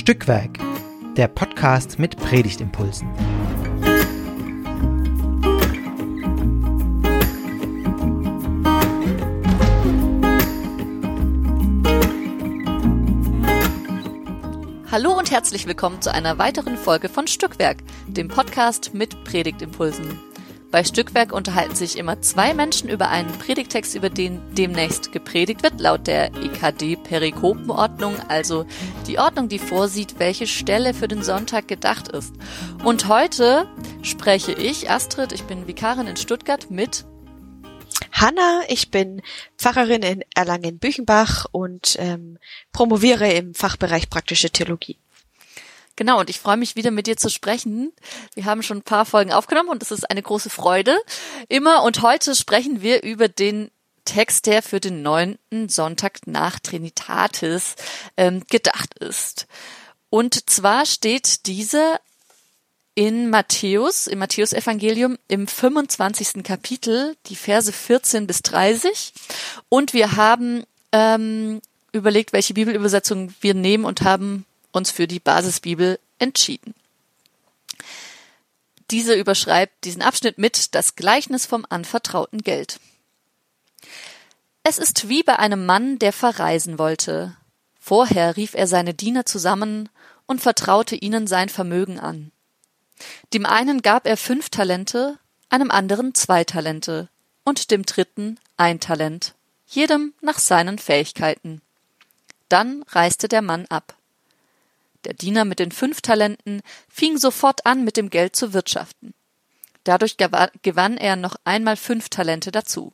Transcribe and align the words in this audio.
Stückwerk, 0.00 0.58
der 1.18 1.28
Podcast 1.28 1.98
mit 1.98 2.16
Predigtimpulsen. 2.16 3.06
Hallo 14.90 15.18
und 15.18 15.30
herzlich 15.30 15.66
willkommen 15.66 16.00
zu 16.00 16.10
einer 16.10 16.38
weiteren 16.38 16.78
Folge 16.78 17.10
von 17.10 17.26
Stückwerk, 17.26 17.76
dem 18.06 18.28
Podcast 18.28 18.94
mit 18.94 19.22
Predigtimpulsen. 19.24 20.29
Bei 20.70 20.84
Stückwerk 20.84 21.32
unterhalten 21.32 21.74
sich 21.74 21.98
immer 21.98 22.22
zwei 22.22 22.54
Menschen 22.54 22.88
über 22.88 23.08
einen 23.08 23.32
Predigtext, 23.38 23.96
über 23.96 24.08
den 24.08 24.40
demnächst 24.54 25.10
gepredigt 25.10 25.64
wird, 25.64 25.80
laut 25.80 26.06
der 26.06 26.32
EKD-Perikopenordnung, 26.32 28.14
also 28.28 28.66
die 29.08 29.18
Ordnung, 29.18 29.48
die 29.48 29.58
vorsieht, 29.58 30.20
welche 30.20 30.46
Stelle 30.46 30.94
für 30.94 31.08
den 31.08 31.24
Sonntag 31.24 31.66
gedacht 31.66 32.06
ist. 32.08 32.32
Und 32.84 33.08
heute 33.08 33.66
spreche 34.02 34.52
ich, 34.52 34.88
Astrid, 34.88 35.32
ich 35.32 35.42
bin 35.42 35.66
Vikarin 35.66 36.06
in 36.06 36.16
Stuttgart, 36.16 36.70
mit 36.70 37.04
Hanna, 38.12 38.62
ich 38.68 38.92
bin 38.92 39.22
Pfarrerin 39.58 40.02
in 40.02 40.24
Erlangen-Büchenbach 40.36 41.46
und 41.50 41.96
ähm, 41.98 42.38
promoviere 42.72 43.32
im 43.32 43.54
Fachbereich 43.54 44.08
praktische 44.08 44.50
Theologie. 44.50 44.98
Genau, 46.00 46.18
und 46.18 46.30
ich 46.30 46.40
freue 46.40 46.56
mich 46.56 46.76
wieder 46.76 46.90
mit 46.90 47.06
dir 47.06 47.18
zu 47.18 47.28
sprechen. 47.28 47.92
Wir 48.32 48.46
haben 48.46 48.62
schon 48.62 48.78
ein 48.78 48.82
paar 48.82 49.04
Folgen 49.04 49.34
aufgenommen 49.34 49.68
und 49.68 49.82
es 49.82 49.90
ist 49.90 50.10
eine 50.10 50.22
große 50.22 50.48
Freude. 50.48 50.98
Immer 51.50 51.82
und 51.82 52.00
heute 52.00 52.34
sprechen 52.34 52.80
wir 52.80 53.02
über 53.02 53.28
den 53.28 53.70
Text, 54.06 54.46
der 54.46 54.62
für 54.62 54.80
den 54.80 55.02
neunten 55.02 55.68
Sonntag 55.68 56.20
nach 56.26 56.58
Trinitatis 56.58 57.74
ähm, 58.16 58.44
gedacht 58.48 58.94
ist. 58.98 59.46
Und 60.08 60.48
zwar 60.48 60.86
steht 60.86 61.44
dieser 61.44 62.00
in 62.94 63.28
Matthäus, 63.28 64.06
im 64.06 64.20
Matthäusevangelium 64.20 65.18
im 65.28 65.46
25. 65.46 66.42
Kapitel, 66.42 67.14
die 67.26 67.36
Verse 67.36 67.70
14 67.70 68.26
bis 68.26 68.40
30. 68.40 69.12
Und 69.68 69.92
wir 69.92 70.16
haben 70.16 70.64
ähm, 70.92 71.60
überlegt, 71.92 72.32
welche 72.32 72.54
Bibelübersetzung 72.54 73.34
wir 73.42 73.52
nehmen 73.52 73.84
und 73.84 74.00
haben 74.00 74.46
uns 74.72 74.90
für 74.90 75.06
die 75.06 75.20
Basisbibel 75.20 75.98
entschieden. 76.18 76.74
Diese 78.90 79.14
überschreibt 79.14 79.84
diesen 79.84 80.02
Abschnitt 80.02 80.38
mit 80.38 80.74
das 80.74 80.96
Gleichnis 80.96 81.46
vom 81.46 81.64
anvertrauten 81.68 82.42
Geld. 82.42 82.80
Es 84.62 84.78
ist 84.78 85.08
wie 85.08 85.22
bei 85.22 85.38
einem 85.38 85.64
Mann, 85.64 85.98
der 85.98 86.12
verreisen 86.12 86.78
wollte. 86.78 87.36
Vorher 87.78 88.36
rief 88.36 88.54
er 88.54 88.66
seine 88.66 88.92
Diener 88.92 89.24
zusammen 89.24 89.88
und 90.26 90.40
vertraute 90.40 90.96
ihnen 90.96 91.26
sein 91.26 91.48
Vermögen 91.48 91.98
an. 91.98 92.30
Dem 93.32 93.46
einen 93.46 93.80
gab 93.80 94.06
er 94.06 94.16
fünf 94.16 94.50
Talente, 94.50 95.18
einem 95.48 95.70
anderen 95.70 96.14
zwei 96.14 96.44
Talente 96.44 97.08
und 97.44 97.70
dem 97.70 97.84
dritten 97.84 98.38
ein 98.56 98.80
Talent, 98.80 99.34
jedem 99.66 100.12
nach 100.20 100.38
seinen 100.38 100.78
Fähigkeiten. 100.78 101.62
Dann 102.48 102.84
reiste 102.88 103.28
der 103.28 103.42
Mann 103.42 103.66
ab. 103.66 103.96
Der 105.04 105.14
Diener 105.14 105.44
mit 105.44 105.58
den 105.58 105.72
fünf 105.72 106.00
Talenten 106.00 106.62
fing 106.88 107.16
sofort 107.16 107.64
an, 107.66 107.84
mit 107.84 107.96
dem 107.96 108.10
Geld 108.10 108.36
zu 108.36 108.52
wirtschaften. 108.52 109.14
Dadurch 109.84 110.16
gewann 110.16 110.96
er 110.98 111.16
noch 111.16 111.36
einmal 111.44 111.76
fünf 111.76 112.10
Talente 112.10 112.52
dazu. 112.52 112.92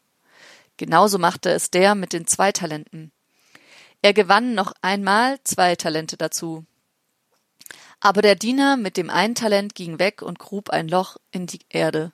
Genauso 0.77 1.19
machte 1.19 1.51
es 1.51 1.71
der 1.71 1.95
mit 1.95 2.13
den 2.13 2.27
zwei 2.27 2.53
Talenten. 2.53 3.11
Er 4.03 4.13
gewann 4.13 4.55
noch 4.55 4.73
einmal 4.83 5.39
zwei 5.43 5.75
Talente 5.75 6.17
dazu. 6.17 6.65
Aber 7.99 8.23
der 8.23 8.37
Diener 8.37 8.77
mit 8.77 8.97
dem 8.97 9.11
einen 9.11 9.35
Talent 9.35 9.75
ging 9.75 9.99
weg 9.99 10.23
und 10.23 10.39
grub 10.39 10.71
ein 10.71 10.89
Loch 10.89 11.17
in 11.33 11.47
die 11.47 11.61
Erde. 11.71 12.13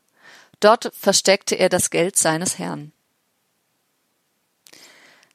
Dort 0.60 0.92
versteckte 0.94 1.56
er 1.56 1.68
das 1.68 1.90
Geld 1.90 2.16
seines 2.16 2.58
Herrn. 2.58 2.92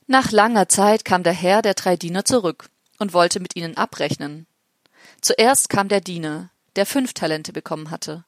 Nach 0.08 0.32
langer 0.32 0.70
Zeit 0.70 1.04
kam 1.04 1.24
der 1.24 1.34
Herr 1.34 1.62
der 1.62 1.74
drei 1.74 1.98
Diener 1.98 2.24
zurück 2.24 2.70
und 2.98 3.14
wollte 3.14 3.42
mit 3.42 3.58
ihnen 3.58 3.76
abrechnen. 3.76 4.48
Zuerst 5.22 5.70
kam 5.70 5.88
der 5.88 6.02
Diener, 6.02 6.52
der 6.76 6.86
fünf 6.86 7.14
Talente 7.14 7.54
bekommen 7.54 7.92
hatte. 7.92 8.26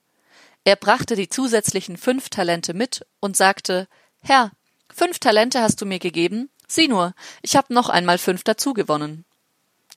Er 0.64 0.76
brachte 0.76 1.16
die 1.16 1.28
zusätzlichen 1.28 1.96
fünf 1.96 2.28
Talente 2.28 2.74
mit 2.74 3.06
und 3.20 3.36
sagte 3.36 3.88
Herr, 4.22 4.52
fünf 4.92 5.18
Talente 5.18 5.60
hast 5.62 5.80
du 5.80 5.86
mir 5.86 5.98
gegeben, 5.98 6.50
sieh 6.68 6.88
nur, 6.88 7.14
ich 7.42 7.56
hab 7.56 7.70
noch 7.70 7.88
einmal 7.88 8.18
fünf 8.18 8.44
dazu 8.44 8.74
gewonnen. 8.74 9.24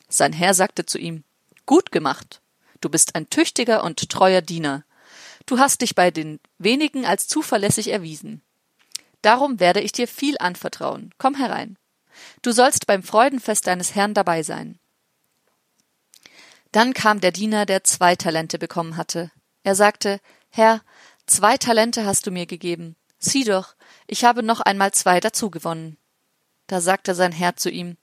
Sein 0.08 0.34
Herr 0.34 0.54
sagte 0.54 0.86
zu 0.86 0.98
ihm 0.98 1.24
Gut 1.66 1.92
gemacht. 1.92 2.42
Du 2.82 2.90
bist 2.90 3.16
ein 3.16 3.30
tüchtiger 3.30 3.84
und 3.84 4.10
treuer 4.10 4.42
Diener. 4.42 4.84
Du 5.46 5.60
hast 5.60 5.82
dich 5.82 5.96
bei 5.96 6.12
den 6.12 6.40
wenigen 6.58 7.06
als 7.06 7.28
zuverlässig 7.28 7.90
erwiesen. 7.90 8.42
Darum 9.22 9.60
werde 9.60 9.80
ich 9.80 9.94
dir 9.94 10.08
viel 10.08 10.38
anvertrauen. 10.38 11.14
Komm 11.18 11.36
herein. 11.36 11.78
Du 12.42 12.52
sollst 12.52 12.86
beim 12.86 13.02
Freudenfest 13.02 13.66
deines 13.68 13.96
Herrn 13.96 14.14
dabei 14.14 14.44
sein. 14.44 14.78
Dann 16.74 16.96
kam 16.96 17.22
der 17.22 17.32
Diener, 17.32 17.68
der 17.68 17.84
zwei 17.84 18.16
Talente 18.16 18.58
bekommen 18.58 18.98
hatte. 18.98 19.32
Er 19.62 19.76
sagte, 19.76 20.20
Herr, 20.50 20.82
zwei 21.28 21.56
Talente 21.56 22.04
hast 22.04 22.26
du 22.26 22.32
mir 22.32 22.48
gegeben. 22.48 22.96
Sieh 23.20 23.44
doch, 23.44 23.76
ich 24.08 24.26
habe 24.26 24.42
noch 24.42 24.60
einmal 24.60 24.92
zwei 24.92 25.20
dazu 25.20 25.52
gewonnen. 25.52 25.98
Da 26.66 26.82
sagte 26.82 27.14
sein 27.14 27.32
Herr 27.32 27.56
zu 27.56 27.70
ihm, 27.70 27.96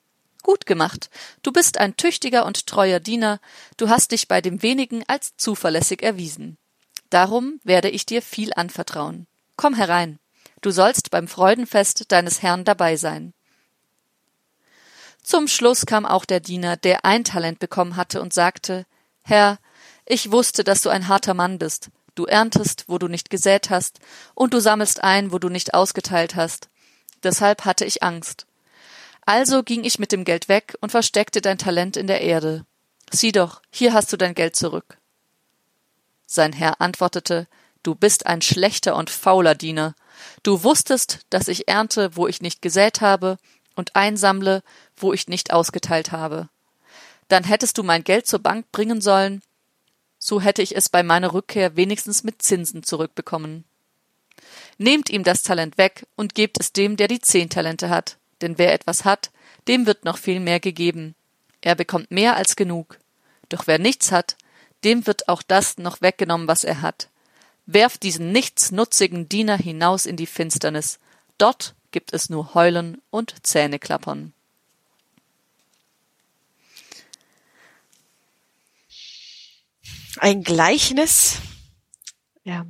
Gut 0.42 0.66
gemacht, 0.66 1.10
du 1.42 1.52
bist 1.52 1.78
ein 1.78 1.96
tüchtiger 1.96 2.46
und 2.46 2.68
treuer 2.68 3.00
Diener, 3.00 3.40
du 3.76 3.88
hast 3.88 4.12
dich 4.12 4.28
bei 4.28 4.40
dem 4.40 4.62
wenigen 4.62 5.02
als 5.08 5.36
zuverlässig 5.36 6.02
erwiesen. 6.02 6.56
Darum 7.10 7.60
werde 7.64 7.90
ich 7.90 8.06
dir 8.06 8.22
viel 8.22 8.52
anvertrauen. 8.54 9.26
Komm 9.56 9.74
herein, 9.74 10.20
du 10.60 10.70
sollst 10.70 11.10
beim 11.10 11.26
Freudenfest 11.26 12.10
deines 12.12 12.40
Herrn 12.40 12.64
dabei 12.64 12.96
sein. 12.96 13.34
Zum 15.22 15.48
Schluss 15.48 15.86
kam 15.86 16.06
auch 16.06 16.24
der 16.24 16.40
Diener, 16.40 16.76
der 16.76 17.04
ein 17.04 17.24
Talent 17.24 17.58
bekommen 17.58 17.96
hatte, 17.96 18.20
und 18.20 18.32
sagte 18.32 18.86
Herr, 19.22 19.58
ich 20.06 20.32
wusste, 20.32 20.64
dass 20.64 20.82
du 20.82 20.88
ein 20.88 21.08
harter 21.08 21.34
Mann 21.34 21.58
bist. 21.58 21.90
Du 22.14 22.24
erntest, 22.24 22.84
wo 22.88 22.98
du 22.98 23.06
nicht 23.06 23.30
gesät 23.30 23.70
hast, 23.70 24.00
und 24.34 24.54
du 24.54 24.60
sammelst 24.60 25.02
ein, 25.02 25.32
wo 25.32 25.38
du 25.38 25.48
nicht 25.48 25.74
ausgeteilt 25.74 26.34
hast. 26.34 26.68
Deshalb 27.22 27.64
hatte 27.64 27.84
ich 27.84 28.02
Angst. 28.02 28.46
Also 29.24 29.62
ging 29.62 29.84
ich 29.84 29.98
mit 29.98 30.12
dem 30.12 30.24
Geld 30.24 30.48
weg 30.48 30.76
und 30.80 30.90
versteckte 30.90 31.40
dein 31.40 31.58
Talent 31.58 31.96
in 31.96 32.06
der 32.06 32.22
Erde. 32.22 32.64
Sieh 33.12 33.32
doch, 33.32 33.62
hier 33.70 33.92
hast 33.92 34.12
du 34.12 34.16
dein 34.16 34.34
Geld 34.34 34.56
zurück. 34.56 34.98
Sein 36.26 36.52
Herr 36.52 36.80
antwortete, 36.80 37.46
Du 37.82 37.94
bist 37.94 38.26
ein 38.26 38.42
schlechter 38.42 38.94
und 38.94 39.08
fauler 39.08 39.54
Diener. 39.54 39.94
Du 40.42 40.62
wusstest, 40.64 41.20
dass 41.30 41.48
ich 41.48 41.68
ernte, 41.68 42.14
wo 42.14 42.26
ich 42.26 42.42
nicht 42.42 42.60
gesät 42.60 43.00
habe, 43.00 43.38
und 43.74 43.96
einsammle, 43.96 44.62
wo 45.02 45.12
ich 45.12 45.28
nicht 45.28 45.52
ausgeteilt 45.52 46.12
habe. 46.12 46.48
Dann 47.28 47.44
hättest 47.44 47.78
du 47.78 47.82
mein 47.82 48.04
Geld 48.04 48.26
zur 48.26 48.40
Bank 48.40 48.70
bringen 48.72 49.00
sollen, 49.00 49.42
so 50.18 50.40
hätte 50.40 50.62
ich 50.62 50.76
es 50.76 50.88
bei 50.88 51.02
meiner 51.02 51.32
Rückkehr 51.32 51.76
wenigstens 51.76 52.24
mit 52.24 52.42
Zinsen 52.42 52.82
zurückbekommen. 52.82 53.64
Nehmt 54.78 55.10
ihm 55.10 55.24
das 55.24 55.42
Talent 55.42 55.78
weg 55.78 56.06
und 56.16 56.34
gebt 56.34 56.58
es 56.60 56.72
dem, 56.72 56.96
der 56.96 57.08
die 57.08 57.20
zehn 57.20 57.48
Talente 57.48 57.88
hat, 57.88 58.18
denn 58.40 58.58
wer 58.58 58.72
etwas 58.72 59.04
hat, 59.04 59.30
dem 59.68 59.86
wird 59.86 60.04
noch 60.04 60.18
viel 60.18 60.40
mehr 60.40 60.60
gegeben. 60.60 61.14
Er 61.60 61.74
bekommt 61.74 62.10
mehr 62.10 62.36
als 62.36 62.56
genug. 62.56 62.98
Doch 63.48 63.66
wer 63.66 63.78
nichts 63.78 64.12
hat, 64.12 64.36
dem 64.84 65.06
wird 65.06 65.28
auch 65.28 65.42
das 65.42 65.78
noch 65.78 66.00
weggenommen, 66.00 66.48
was 66.48 66.64
er 66.64 66.80
hat. 66.80 67.08
Werft 67.66 68.02
diesen 68.02 68.32
nichtsnutzigen 68.32 69.28
Diener 69.28 69.56
hinaus 69.56 70.06
in 70.06 70.16
die 70.16 70.26
Finsternis. 70.26 70.98
Dort 71.38 71.74
gibt 71.90 72.12
es 72.12 72.30
nur 72.30 72.54
Heulen 72.54 73.00
und 73.10 73.34
Zähneklappern. 73.46 74.32
Ein 80.20 80.42
Gleichnis, 80.42 81.38
ja, 82.44 82.66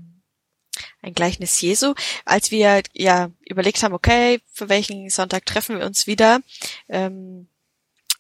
ein 1.03 1.15
Gleichnis 1.15 1.61
Jesu, 1.61 1.95
als 2.25 2.53
wir 2.53 2.81
ja 2.95 3.33
überlegt 3.41 3.83
haben, 3.83 3.93
okay, 3.93 4.41
für 4.53 4.69
welchen 4.69 5.11
Sonntag 5.11 5.47
treffen 5.47 5.81
wir 5.81 5.85
uns 5.85 6.07
wieder. 6.07 6.43
Ähm, 6.89 7.49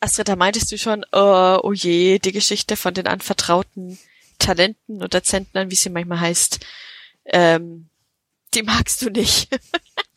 Astrid, 0.00 0.26
da 0.26 0.34
meintest 0.34 0.72
du 0.72 0.78
schon, 0.78 1.06
oh, 1.12 1.60
oh 1.62 1.72
je, 1.72 2.18
die 2.18 2.32
Geschichte 2.32 2.76
von 2.76 2.92
den 2.92 3.06
anvertrauten 3.06 4.00
Talenten 4.40 5.00
oder 5.00 5.22
Zentnern, 5.22 5.70
wie 5.70 5.76
sie 5.76 5.90
manchmal 5.90 6.18
heißt, 6.18 6.58
ähm, 7.26 7.88
die 8.52 8.64
magst 8.64 9.00
du 9.00 9.10
nicht. 9.10 9.48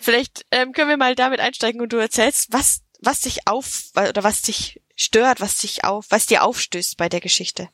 Vielleicht 0.00 0.46
ähm, 0.52 0.72
können 0.72 0.90
wir 0.90 0.96
mal 0.96 1.16
damit 1.16 1.40
einsteigen 1.40 1.80
und 1.80 1.92
du 1.92 1.96
erzählst, 1.96 2.52
was, 2.52 2.82
was 3.00 3.18
dich 3.18 3.48
auf 3.48 3.90
oder 3.96 4.22
was 4.22 4.42
dich 4.42 4.80
stört, 4.94 5.40
was 5.40 5.58
dich 5.58 5.82
auf, 5.82 6.06
was 6.10 6.26
dir 6.26 6.44
aufstößt 6.44 6.96
bei 6.96 7.08
der 7.08 7.20
Geschichte. 7.20 7.68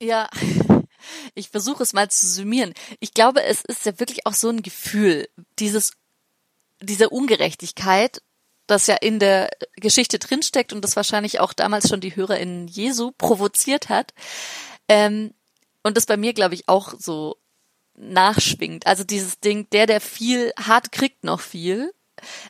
Ja, 0.00 0.28
ich 1.34 1.50
versuche 1.50 1.82
es 1.82 1.92
mal 1.92 2.10
zu 2.10 2.26
summieren. 2.26 2.74
Ich 2.98 3.14
glaube, 3.14 3.42
es 3.42 3.62
ist 3.62 3.86
ja 3.86 3.98
wirklich 4.00 4.26
auch 4.26 4.34
so 4.34 4.48
ein 4.48 4.62
Gefühl, 4.62 5.28
dieses, 5.58 5.92
dieser 6.80 7.12
Ungerechtigkeit, 7.12 8.22
das 8.66 8.86
ja 8.86 8.96
in 8.96 9.18
der 9.18 9.50
Geschichte 9.76 10.18
drinsteckt 10.18 10.72
und 10.72 10.82
das 10.82 10.96
wahrscheinlich 10.96 11.40
auch 11.40 11.52
damals 11.52 11.88
schon 11.88 12.00
die 12.00 12.14
Hörer 12.14 12.38
in 12.38 12.68
Jesu 12.68 13.12
provoziert 13.12 13.88
hat. 13.88 14.14
Ähm, 14.88 15.34
und 15.82 15.96
das 15.96 16.06
bei 16.06 16.16
mir, 16.16 16.32
glaube 16.32 16.54
ich, 16.54 16.68
auch 16.68 16.94
so 16.98 17.36
nachschwingt. 17.94 18.86
Also 18.86 19.04
dieses 19.04 19.40
Ding, 19.40 19.68
der, 19.70 19.86
der 19.86 20.00
viel 20.00 20.52
hat, 20.56 20.92
kriegt 20.92 21.24
noch 21.24 21.40
viel. 21.40 21.92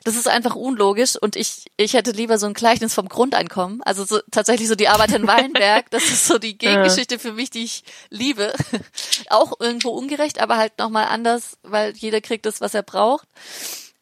Das 0.03 0.15
ist 0.15 0.27
einfach 0.27 0.55
unlogisch 0.55 1.15
und 1.15 1.35
ich, 1.35 1.65
ich 1.77 1.93
hätte 1.93 2.11
lieber 2.11 2.37
so 2.37 2.47
ein 2.47 2.53
Gleichnis 2.53 2.93
vom 2.93 3.09
Grundeinkommen. 3.09 3.81
Also 3.83 4.05
so, 4.05 4.19
tatsächlich 4.31 4.67
so 4.67 4.75
die 4.75 4.87
Arbeit 4.87 5.11
in 5.11 5.27
Weinberg. 5.27 5.89
Das 5.91 6.03
ist 6.03 6.25
so 6.25 6.37
die 6.37 6.57
Gegengeschichte 6.57 7.19
für 7.19 7.33
mich, 7.33 7.49
die 7.49 7.63
ich 7.63 7.83
liebe. 8.09 8.53
Auch 9.29 9.53
irgendwo 9.59 9.89
ungerecht, 9.89 10.39
aber 10.39 10.57
halt 10.57 10.77
nochmal 10.77 11.05
anders, 11.05 11.57
weil 11.63 11.95
jeder 11.95 12.21
kriegt 12.21 12.45
das, 12.45 12.61
was 12.61 12.73
er 12.73 12.83
braucht. 12.83 13.27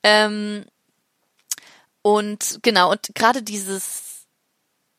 Ähm, 0.04 0.66
und 2.02 2.60
genau, 2.62 2.92
und 2.92 3.10
gerade 3.14 3.44
dieses, 3.44 4.26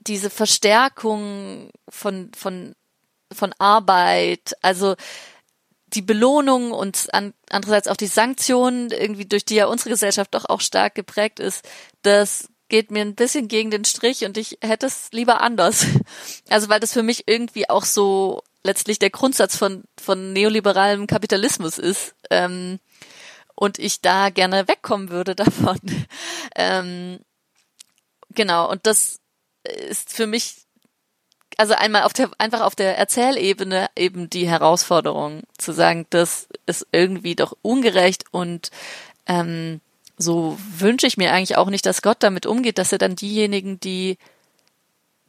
diese 0.01 0.31
Verstärkung 0.31 1.71
von, 1.89 2.31
von, 2.37 2.75
von 3.33 3.55
Arbeit, 3.59 4.55
also 4.63 4.97
die 5.95 6.03
Belohnung 6.03 6.73
und 6.73 7.13
an, 7.13 7.35
andererseits 7.49 7.89
auch 7.89 7.97
die 7.97 8.07
Sanktionen, 8.07 8.91
irgendwie 8.91 9.27
durch 9.27 9.45
die 9.45 9.57
ja 9.57 9.67
unsere 9.67 9.91
Gesellschaft 9.91 10.35
doch 10.35 10.45
auch 10.49 10.61
stark 10.61 10.95
geprägt 10.95 11.41
ist, 11.41 11.69
das 12.03 12.49
geht 12.69 12.91
mir 12.91 13.03
ein 13.03 13.17
bisschen 13.17 13.49
gegen 13.49 13.71
den 13.71 13.85
Strich 13.85 14.25
und 14.25 14.39
ich 14.39 14.59
hätte 14.63 14.87
es 14.87 15.09
lieber 15.13 15.41
anders. 15.41 15.87
Also 16.49 16.69
weil 16.69 16.81
das 16.81 16.93
für 16.93 17.03
mich 17.03 17.29
irgendwie 17.29 17.71
auch 17.71 17.85
so 17.85 18.43
letztlich 18.63 18.99
der 18.99 19.11
Grundsatz 19.11 19.57
von, 19.57 19.85
von 20.01 20.33
neoliberalem 20.33 21.07
Kapitalismus 21.07 21.79
ist. 21.79 22.15
Ähm, 22.31 22.81
und 23.55 23.79
ich 23.79 24.01
da 24.01 24.31
gerne 24.31 24.67
wegkommen 24.69 25.11
würde 25.11 25.35
davon. 25.37 25.79
ähm, 26.57 27.21
genau, 28.31 28.71
und 28.71 28.87
das 28.87 29.21
ist 29.63 30.13
für 30.13 30.27
mich 30.27 30.67
also 31.61 31.75
einmal 31.75 32.05
auf 32.05 32.15
der, 32.15 32.31
einfach 32.39 32.63
auf 32.63 32.75
der 32.75 32.97
Erzählebene 32.97 33.91
eben 33.95 34.31
die 34.31 34.49
Herausforderung 34.49 35.43
zu 35.59 35.73
sagen, 35.73 36.07
das 36.09 36.49
ist 36.65 36.87
irgendwie 36.91 37.35
doch 37.35 37.55
ungerecht 37.61 38.25
und 38.31 38.71
ähm, 39.27 39.83
so 40.17 40.59
wünsche 40.79 41.07
ich 41.07 41.19
mir 41.19 41.35
eigentlich 41.35 41.59
auch 41.59 41.69
nicht, 41.69 41.85
dass 41.85 42.01
Gott 42.01 42.23
damit 42.23 42.47
umgeht, 42.47 42.79
dass 42.79 42.93
er 42.93 42.99
dann 42.99 43.15
diejenigen, 43.15 43.79
die 43.79 44.17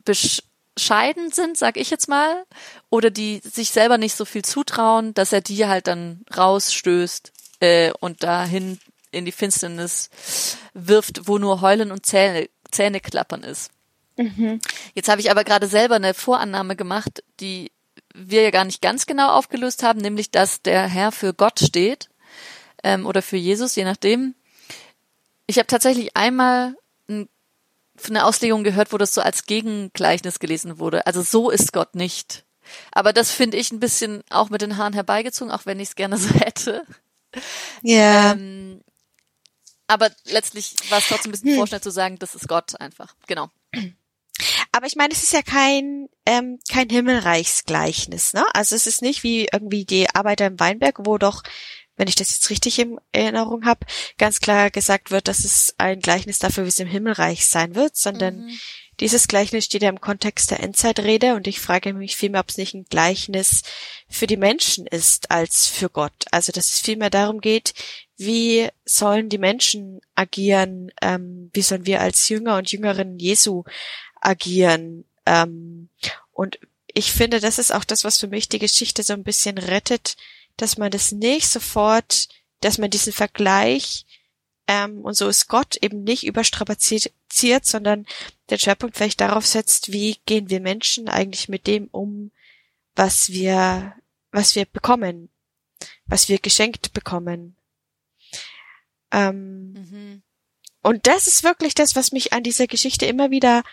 bescheiden 0.06 1.34
sind, 1.34 1.58
sag 1.58 1.76
ich 1.76 1.90
jetzt 1.90 2.08
mal, 2.08 2.46
oder 2.90 3.10
die 3.10 3.42
sich 3.44 3.72
selber 3.72 3.98
nicht 3.98 4.16
so 4.16 4.24
viel 4.24 4.46
zutrauen, 4.46 5.14
dass 5.14 5.34
er 5.34 5.42
die 5.42 5.68
halt 5.68 5.88
dann 5.88 6.24
rausstößt 6.34 7.34
äh, 7.60 7.92
und 8.00 8.24
dahin 8.24 8.80
in 9.12 9.26
die 9.26 9.34
Finsternis 9.34 10.10
wirft, 10.74 11.28
wo 11.28 11.38
nur 11.38 11.60
Heulen 11.60 11.92
und 11.92 12.06
Zähne, 12.06 12.48
Zähne 12.72 13.02
klappern 13.02 13.44
ist. 13.44 13.70
Mhm. 14.22 14.60
Jetzt 14.94 15.10
habe 15.10 15.22
ich 15.22 15.32
aber 15.32 15.44
gerade 15.44 15.68
selber 15.68 15.96
eine 15.96 16.14
Vorannahme 16.14 16.76
gemacht, 16.76 17.24
die 17.40 17.72
wir 18.14 18.44
ja 18.44 18.52
gar 18.52 18.66
nicht 18.66 18.82
ganz 18.82 19.06
genau 19.06 19.30
aufgelöst 19.30 19.84
haben, 19.84 20.00
nämlich 20.00 20.32
dass 20.32 20.62
der 20.62 20.88
Herr 20.88 21.12
für 21.12 21.34
Gott 21.34 21.60
steht 21.60 22.10
ähm, 22.84 23.06
oder 23.06 23.22
für 23.22 23.38
Jesus, 23.38 23.76
je 23.76 23.84
nachdem. 23.84 24.36
Ich 25.48 25.58
habe 25.58 25.68
tatsächlich 25.68 26.16
einmal 26.16 26.76
ein, 27.10 27.28
eine 28.08 28.26
Auslegung 28.26 28.64
gehört, 28.64 28.94
wo 28.94 28.98
das 28.98 29.14
so 29.14 29.22
als 29.22 29.46
Gegengleichnis 29.46 30.40
gelesen 30.40 30.80
wurde. 30.80 31.06
Also 31.06 31.22
so 31.22 31.50
ist 31.50 31.74
Gott 31.74 31.96
nicht. 31.96 32.46
Aber 32.92 33.12
das 33.14 33.32
finde 33.32 33.58
ich 33.58 33.72
ein 33.72 33.80
bisschen 33.80 34.24
auch 34.30 34.50
mit 34.50 34.62
den 34.62 34.78
Haaren 34.78 34.94
herbeigezogen, 34.94 35.52
auch 35.52 35.66
wenn 35.66 35.80
ich 35.80 35.90
es 35.90 35.96
gerne 35.96 36.18
so 36.18 36.30
hätte. 36.40 36.86
Ja. 37.82 38.34
Ähm, 38.34 38.82
aber 39.88 40.10
letztlich 40.26 40.76
war 40.90 41.00
es 41.00 41.08
trotzdem 41.08 41.30
ein 41.30 41.34
bisschen 41.34 41.50
hm. 41.50 41.58
vorschnell 41.58 41.82
zu 41.82 41.92
sagen, 41.92 42.18
das 42.18 42.36
ist 42.36 42.48
Gott 42.48 42.80
einfach. 42.80 43.14
Genau. 43.28 43.50
Aber 44.72 44.88
ich 44.88 44.96
meine, 44.96 45.14
es 45.14 45.24
ist 45.24 45.34
ja 45.34 45.42
kein 45.42 46.08
ähm, 46.26 46.60
kein 46.72 46.90
Himmelreichsgleichnis, 46.90 48.34
ne? 48.34 48.46
Also 48.54 48.76
es 48.76 48.88
ist 48.88 49.02
nicht 49.02 49.24
wie 49.24 49.48
irgendwie 49.52 49.86
die 49.86 50.10
Arbeiter 50.14 50.46
im 50.46 50.60
Weinberg, 50.60 51.00
wo 51.06 51.18
doch, 51.18 51.44
wenn 51.98 52.08
ich 52.08 52.16
das 52.16 52.32
jetzt 52.32 52.50
richtig 52.50 52.80
in 52.80 52.98
Erinnerung 53.12 53.66
habe, 53.66 53.86
ganz 54.18 54.40
klar 54.40 54.70
gesagt 54.70 55.12
wird, 55.12 55.28
dass 55.28 55.44
es 55.44 55.76
ein 55.78 56.00
Gleichnis 56.00 56.40
dafür, 56.40 56.64
wie 56.64 56.70
es 56.70 56.80
im 56.80 56.88
Himmelreich 56.88 57.48
sein 57.48 57.76
wird, 57.76 57.98
sondern 57.98 58.46
mhm. 58.46 58.60
dieses 59.00 59.28
Gleichnis 59.28 59.66
steht 59.66 59.82
ja 59.82 59.90
im 59.90 60.00
Kontext 60.00 60.52
der 60.52 60.62
Endzeitrede 60.62 61.36
und 61.36 61.48
ich 61.48 61.60
frage 61.60 61.94
mich 61.94 62.16
vielmehr, 62.16 62.42
ob 62.42 62.50
es 62.50 62.58
nicht 62.58 62.74
ein 62.74 62.86
Gleichnis 62.86 63.64
für 64.08 64.28
die 64.28 64.38
Menschen 64.38 64.88
ist 64.88 65.32
als 65.32 65.68
für 65.68 65.90
Gott. 65.90 66.26
Also 66.32 66.52
dass 66.52 66.70
es 66.70 66.80
vielmehr 66.80 67.10
darum 67.10 67.42
geht, 67.42 67.74
wie 68.18 68.70
sollen 68.86 69.30
die 69.30 69.40
Menschen 69.40 70.00
agieren, 70.16 70.92
ähm, 71.02 71.50
wie 71.54 71.64
sollen 71.64 71.88
wir 71.88 72.02
als 72.02 72.30
Jünger 72.30 72.58
und 72.58 72.72
Jüngerinnen 72.72 73.18
Jesu 73.18 73.64
agieren. 74.22 75.06
Ähm, 75.26 75.90
und 76.32 76.60
ich 76.88 77.12
finde, 77.12 77.40
das 77.40 77.60
ist 77.60 77.74
auch 77.74 77.84
das, 77.84 78.04
was 78.04 78.20
für 78.20 78.28
mich 78.28 78.50
die 78.50 78.60
Geschichte 78.60 79.04
so 79.04 79.14
ein 79.14 79.24
bisschen 79.24 79.58
rettet, 79.58 80.18
dass 80.58 80.78
man 80.78 80.92
das 80.92 81.12
nicht 81.12 81.48
sofort, 81.48 82.30
dass 82.60 82.78
man 82.78 82.90
diesen 82.90 83.14
Vergleich 83.14 84.06
ähm, 84.68 85.02
und 85.02 85.16
so 85.16 85.28
ist 85.28 85.48
Gott 85.48 85.78
eben 85.82 86.04
nicht 86.04 86.26
überstrapaziert, 86.26 87.66
sondern 87.66 88.06
den 88.50 88.60
Schwerpunkt 88.60 88.96
vielleicht 88.96 89.20
darauf 89.20 89.46
setzt, 89.46 89.92
wie 89.92 90.18
gehen 90.26 90.50
wir 90.50 90.62
Menschen 90.62 91.10
eigentlich 91.10 91.50
mit 91.50 91.68
dem 91.68 91.88
um, 91.92 92.32
was 92.96 93.30
wir, 93.30 93.96
was 94.32 94.56
wir 94.56 94.66
bekommen, 94.66 95.30
was 96.06 96.30
wir 96.30 96.40
geschenkt 96.40 96.94
bekommen. 96.94 97.56
Ähm, 99.12 99.74
mhm. 99.74 100.22
Und 100.84 101.06
das 101.06 101.28
ist 101.28 101.44
wirklich 101.44 101.76
das, 101.76 101.96
was 101.96 102.12
mich 102.12 102.34
an 102.34 102.44
dieser 102.44 102.68
Geschichte 102.68 103.06
immer 103.06 103.30
wieder 103.30 103.64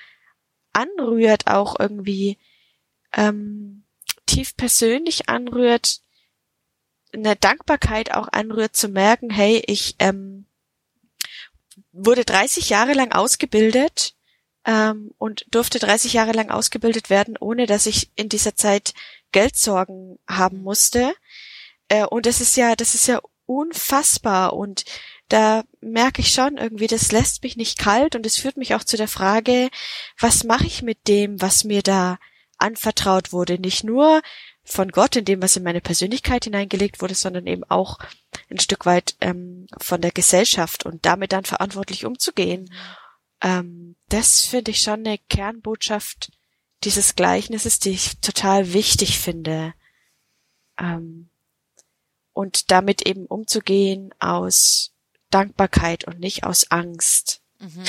anrührt, 0.78 1.46
auch 1.46 1.78
irgendwie 1.78 2.38
ähm, 3.12 3.84
tief 4.26 4.56
persönlich 4.56 5.28
anrührt, 5.28 6.00
eine 7.12 7.36
Dankbarkeit 7.36 8.14
auch 8.14 8.28
anrührt, 8.28 8.76
zu 8.76 8.88
merken, 8.88 9.30
hey, 9.30 9.62
ich 9.66 9.96
ähm, 9.98 10.46
wurde 11.92 12.24
30 12.24 12.68
Jahre 12.68 12.92
lang 12.92 13.12
ausgebildet 13.12 14.14
ähm, 14.64 15.12
und 15.18 15.46
durfte 15.50 15.78
30 15.78 16.12
Jahre 16.12 16.32
lang 16.32 16.50
ausgebildet 16.50 17.10
werden, 17.10 17.36
ohne 17.38 17.66
dass 17.66 17.86
ich 17.86 18.10
in 18.16 18.28
dieser 18.28 18.54
Zeit 18.54 18.94
Geldsorgen 19.32 20.18
haben 20.28 20.62
musste. 20.62 21.14
Äh, 21.88 22.04
und 22.04 22.26
das 22.26 22.40
ist 22.40 22.56
ja, 22.56 22.76
das 22.76 22.94
ist 22.94 23.06
ja 23.06 23.20
unfassbar 23.46 24.52
und 24.52 24.84
da 25.28 25.64
merke 25.80 26.20
ich 26.20 26.30
schon 26.32 26.56
irgendwie, 26.56 26.86
das 26.86 27.12
lässt 27.12 27.42
mich 27.42 27.56
nicht 27.56 27.78
kalt 27.78 28.16
und 28.16 28.24
es 28.24 28.38
führt 28.38 28.56
mich 28.56 28.74
auch 28.74 28.84
zu 28.84 28.96
der 28.96 29.08
Frage, 29.08 29.70
was 30.18 30.44
mache 30.44 30.66
ich 30.66 30.82
mit 30.82 31.06
dem, 31.06 31.40
was 31.40 31.64
mir 31.64 31.82
da 31.82 32.18
anvertraut 32.56 33.32
wurde? 33.32 33.58
Nicht 33.58 33.84
nur 33.84 34.22
von 34.64 34.90
Gott 34.90 35.16
in 35.16 35.24
dem, 35.24 35.40
was 35.42 35.56
in 35.56 35.62
meine 35.62 35.80
Persönlichkeit 35.80 36.44
hineingelegt 36.44 37.00
wurde, 37.00 37.14
sondern 37.14 37.46
eben 37.46 37.64
auch 37.64 37.98
ein 38.50 38.58
Stück 38.58 38.86
weit 38.86 39.16
ähm, 39.20 39.66
von 39.78 40.00
der 40.00 40.10
Gesellschaft 40.10 40.84
und 40.84 41.06
damit 41.06 41.32
dann 41.32 41.44
verantwortlich 41.44 42.04
umzugehen. 42.04 42.72
Ähm, 43.42 43.96
das 44.08 44.44
finde 44.44 44.70
ich 44.70 44.80
schon 44.80 45.06
eine 45.06 45.18
Kernbotschaft 45.18 46.32
dieses 46.84 47.16
Gleichnisses, 47.16 47.78
die 47.78 47.90
ich 47.90 48.20
total 48.20 48.72
wichtig 48.72 49.18
finde. 49.18 49.74
Ähm, 50.78 51.30
und 52.32 52.70
damit 52.70 53.02
eben 53.06 53.26
umzugehen 53.26 54.14
aus 54.20 54.94
Dankbarkeit 55.30 56.04
und 56.04 56.20
nicht 56.20 56.44
aus 56.44 56.70
Angst. 56.70 57.40
Mhm. 57.58 57.84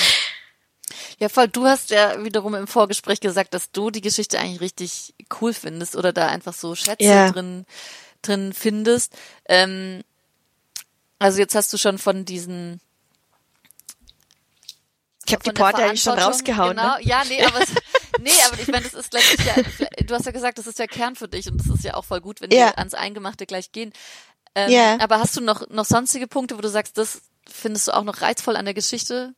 Ja, 1.18 1.28
voll. 1.28 1.48
Du 1.48 1.66
hast 1.66 1.90
ja 1.90 2.24
wiederum 2.24 2.54
im 2.54 2.66
Vorgespräch 2.66 3.20
gesagt, 3.20 3.54
dass 3.54 3.70
du 3.70 3.90
die 3.90 4.00
Geschichte 4.00 4.38
eigentlich 4.38 4.60
richtig 4.60 5.14
cool 5.40 5.52
findest 5.52 5.96
oder 5.96 6.12
da 6.12 6.28
einfach 6.28 6.54
so 6.54 6.74
Schätze 6.74 7.04
ja. 7.04 7.30
drin 7.30 7.66
drin 8.22 8.52
findest. 8.52 9.16
Ähm, 9.46 10.02
also 11.18 11.38
jetzt 11.38 11.54
hast 11.54 11.72
du 11.72 11.78
schon 11.78 11.98
von 11.98 12.24
diesen 12.24 12.80
ich 15.26 15.34
habe 15.34 15.44
die 15.44 15.52
Porte 15.52 15.84
eigentlich 15.84 16.02
schon 16.02 16.18
rausgehauen. 16.18 16.76
Genau, 16.76 16.96
ne? 16.96 17.02
ja, 17.02 17.22
nee, 17.28 17.42
aber 17.44 17.62
es, 17.62 17.68
nee, 18.20 18.30
aber 18.46 18.58
ich 18.60 18.68
meine, 18.68 18.82
das 18.82 18.94
ist 18.94 19.12
letztlich 19.12 19.46
ja, 19.46 20.02
du 20.02 20.14
hast 20.14 20.26
ja 20.26 20.32
gesagt, 20.32 20.58
das 20.58 20.66
ist 20.66 20.78
der 20.78 20.88
Kern 20.88 21.14
für 21.14 21.28
dich 21.28 21.48
und 21.48 21.58
das 21.58 21.68
ist 21.68 21.84
ja 21.84 21.94
auch 21.94 22.04
voll 22.04 22.20
gut, 22.20 22.40
wenn 22.40 22.50
ja. 22.50 22.66
wir 22.66 22.78
ans 22.78 22.94
Eingemachte 22.94 23.46
gleich 23.46 23.70
gehen. 23.70 23.92
Ähm, 24.54 24.70
yeah. 24.70 24.98
Aber 25.00 25.20
hast 25.20 25.36
du 25.36 25.40
noch 25.40 25.68
noch 25.68 25.84
sonstige 25.84 26.26
Punkte, 26.26 26.56
wo 26.56 26.60
du 26.60 26.68
sagst, 26.68 26.98
das 26.98 27.22
findest 27.50 27.88
du 27.88 27.92
auch 27.92 28.04
noch 28.04 28.22
reizvoll 28.22 28.56
an 28.56 28.64
der 28.64 28.74
Geschichte? 28.74 29.34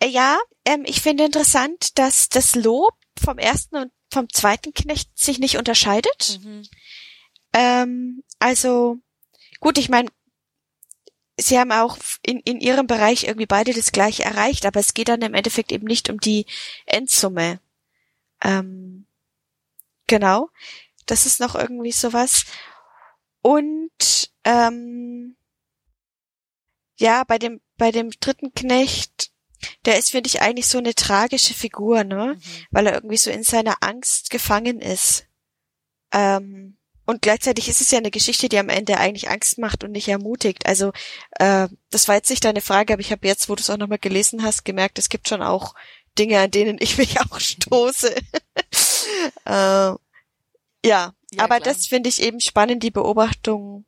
Äh, 0.00 0.08
ja, 0.08 0.38
ähm, 0.64 0.84
ich 0.86 1.00
finde 1.00 1.24
interessant, 1.24 1.98
dass 1.98 2.28
das 2.28 2.54
Lob 2.54 2.94
vom 3.22 3.38
ersten 3.38 3.76
und 3.76 3.92
vom 4.10 4.28
zweiten 4.32 4.72
Knecht 4.72 5.10
sich 5.18 5.38
nicht 5.38 5.56
unterscheidet. 5.56 6.40
Mhm. 6.42 6.62
Ähm, 7.52 8.24
also 8.38 8.98
gut, 9.60 9.78
ich 9.78 9.88
meine, 9.88 10.10
sie 11.36 11.58
haben 11.58 11.72
auch 11.72 11.98
in, 12.22 12.40
in 12.40 12.60
ihrem 12.60 12.86
Bereich 12.86 13.24
irgendwie 13.24 13.46
beide 13.46 13.72
das 13.72 13.92
gleiche 13.92 14.24
erreicht, 14.24 14.66
aber 14.66 14.80
es 14.80 14.94
geht 14.94 15.08
dann 15.08 15.22
im 15.22 15.34
Endeffekt 15.34 15.72
eben 15.72 15.86
nicht 15.86 16.10
um 16.10 16.20
die 16.20 16.46
Endsumme. 16.86 17.60
Ähm, 18.42 19.06
genau, 20.06 20.50
das 21.06 21.26
ist 21.26 21.40
noch 21.40 21.54
irgendwie 21.54 21.92
sowas. 21.92 22.44
Und 23.42 24.30
ähm, 24.44 25.36
ja, 26.98 27.24
bei 27.24 27.38
dem, 27.38 27.60
bei 27.76 27.90
dem 27.90 28.10
dritten 28.20 28.52
Knecht 28.54 29.32
der 29.84 29.98
ist, 29.98 30.10
finde 30.10 30.28
ich, 30.28 30.40
eigentlich 30.42 30.66
so 30.66 30.78
eine 30.78 30.94
tragische 30.94 31.54
Figur, 31.54 32.04
ne? 32.04 32.36
Mhm. 32.36 32.66
Weil 32.70 32.86
er 32.86 32.94
irgendwie 32.94 33.16
so 33.16 33.30
in 33.30 33.42
seiner 33.42 33.76
Angst 33.80 34.30
gefangen 34.30 34.80
ist. 34.80 35.26
Ähm, 36.12 36.76
und 37.06 37.20
gleichzeitig 37.20 37.68
ist 37.68 37.80
es 37.80 37.90
ja 37.90 37.98
eine 37.98 38.10
Geschichte, 38.10 38.48
die 38.48 38.58
am 38.58 38.70
Ende 38.70 38.96
eigentlich 38.96 39.28
Angst 39.28 39.58
macht 39.58 39.84
und 39.84 39.92
nicht 39.92 40.08
ermutigt. 40.08 40.64
Also 40.66 40.92
äh, 41.32 41.68
das 41.90 42.08
war 42.08 42.14
jetzt 42.14 42.30
nicht 42.30 42.44
deine 42.44 42.62
Frage, 42.62 42.94
aber 42.94 43.00
ich 43.00 43.12
habe 43.12 43.26
jetzt, 43.26 43.48
wo 43.48 43.54
du 43.54 43.60
es 43.60 43.68
auch 43.68 43.76
nochmal 43.76 43.98
gelesen 43.98 44.42
hast, 44.42 44.64
gemerkt, 44.64 44.98
es 44.98 45.10
gibt 45.10 45.28
schon 45.28 45.42
auch 45.42 45.74
Dinge, 46.18 46.40
an 46.40 46.50
denen 46.50 46.78
ich 46.80 46.96
mich 46.96 47.20
auch 47.20 47.38
stoße. 47.38 48.14
äh, 49.44 49.50
ja, 49.50 49.98
ja, 50.84 51.14
aber 51.38 51.60
klar. 51.60 51.60
das 51.60 51.86
finde 51.86 52.08
ich 52.08 52.22
eben 52.22 52.40
spannend, 52.40 52.82
die 52.82 52.90
Beobachtung, 52.90 53.84